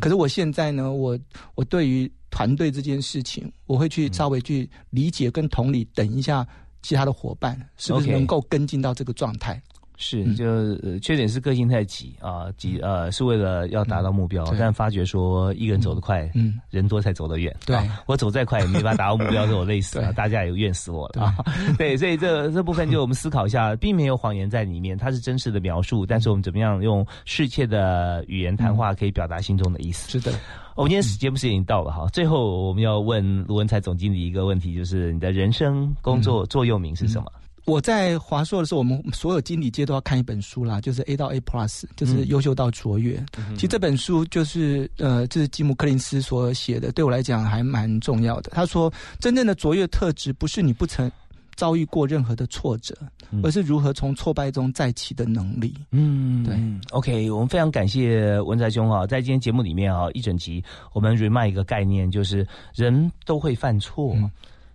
[0.00, 1.18] 可是我现在呢，我
[1.54, 6.46] 我对于团队这件事情，我会去稍微去理解跟同理，等一下
[6.82, 9.62] 其他的伙伴是不是能够跟进到这个状态。
[9.96, 17.54] 是，就缺点是个性太急啊，急呃是为了要达到目标，但发觉说一个人走得快，嗯，人多才走得远。
[17.64, 21.34] 对，我走再快也没法达到目标，是我累死了， 大家也怨死我了啊。
[21.78, 30.10] 对，所以这这部分就我们思考一下，并没有谎言在里面，它是真实的描述，但是我们怎么样用适切的语言谈话可以表达心中的意思？
[30.10, 30.36] 是的，
[30.74, 37.30] 我们今天节目时间已经到了哈，最后我们要问卢文才总经理一个问题，就是你的人生工作座右铭是什么？
[37.64, 43.24] 我在华硕的时候，我们所有经理界都要看一本书啦，就是 A 到 A Plus，就是优秀到卓越。
[43.54, 48.50] 其实这本书就是呃，这是吉姆·柯林斯所写的，对我来讲还蛮重要的。
[48.54, 51.10] 他说，真正的卓越特质不是你不曾
[51.56, 52.94] 遭遇过任何的挫折，
[53.42, 55.74] 而是如何从挫败中再起的能力。
[55.90, 56.54] 嗯，对。
[56.90, 60.62] OK，我们非常感谢文才兄啊，在今天节目里面啊，一整集
[60.92, 64.14] 我们 remind 一个概念，就是人都会犯错，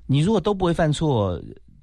[0.08, 1.40] 你如果都不会犯错。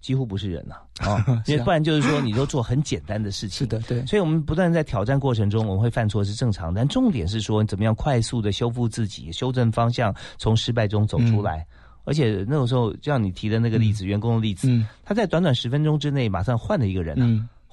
[0.07, 11.67] 几乎不是人呐， 啊，因为不然就是说你都做很简单的事情，是的，对，所以我们不断在挑战过程中，我们会犯错是正常，但重点是说怎么样快速的修复自己，修正方向，从失败中走出来。
[12.05, 14.69] 而且那个时候，就像你提的那个例子，员工的例子，
[15.05, 17.27] 他在短短十分钟之内马上换了一个人啊，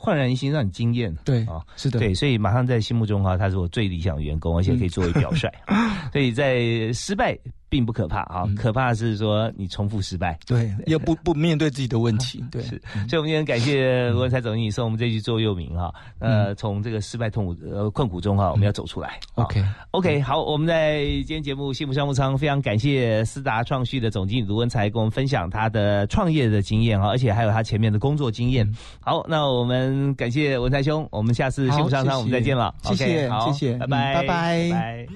[0.03, 1.15] 焕然一新，让你惊艳。
[1.23, 5.47] 对啊，是的，对，所以马上在心目中啊，他是我最理想的员工，而且可以作为表率。
[6.11, 7.37] 所以在失败。
[7.69, 12.61] 并不可怕啊，可怕的是说你重复失败，对，要不 不面对自己的问题， 对。
[12.61, 12.79] 是，
[13.09, 19.19] 所以我们今天感谢卢文才总经理送我们这句座右铭哈，呃，从这个失败痛苦呃困苦中哈，我们要走出来。
[19.33, 28.71] OK，OK，好，我们在今天节目幸福商务舱非常感谢思达创序的总经理卢文才跟我们分享他的创业的经验哈，而且还有他前面的工作经验。
[28.99, 32.73] 好，那我们感谢文才兄，我们下次幸福商商我们再见了。
[32.83, 35.07] 谢谢，谢谢，拜拜，拜拜，拜。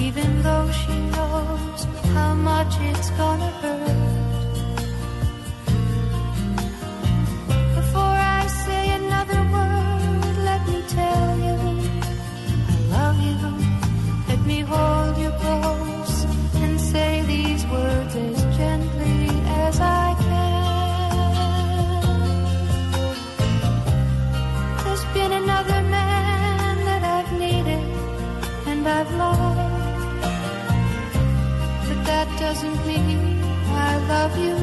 [0.00, 0.42] even
[34.18, 34.57] love you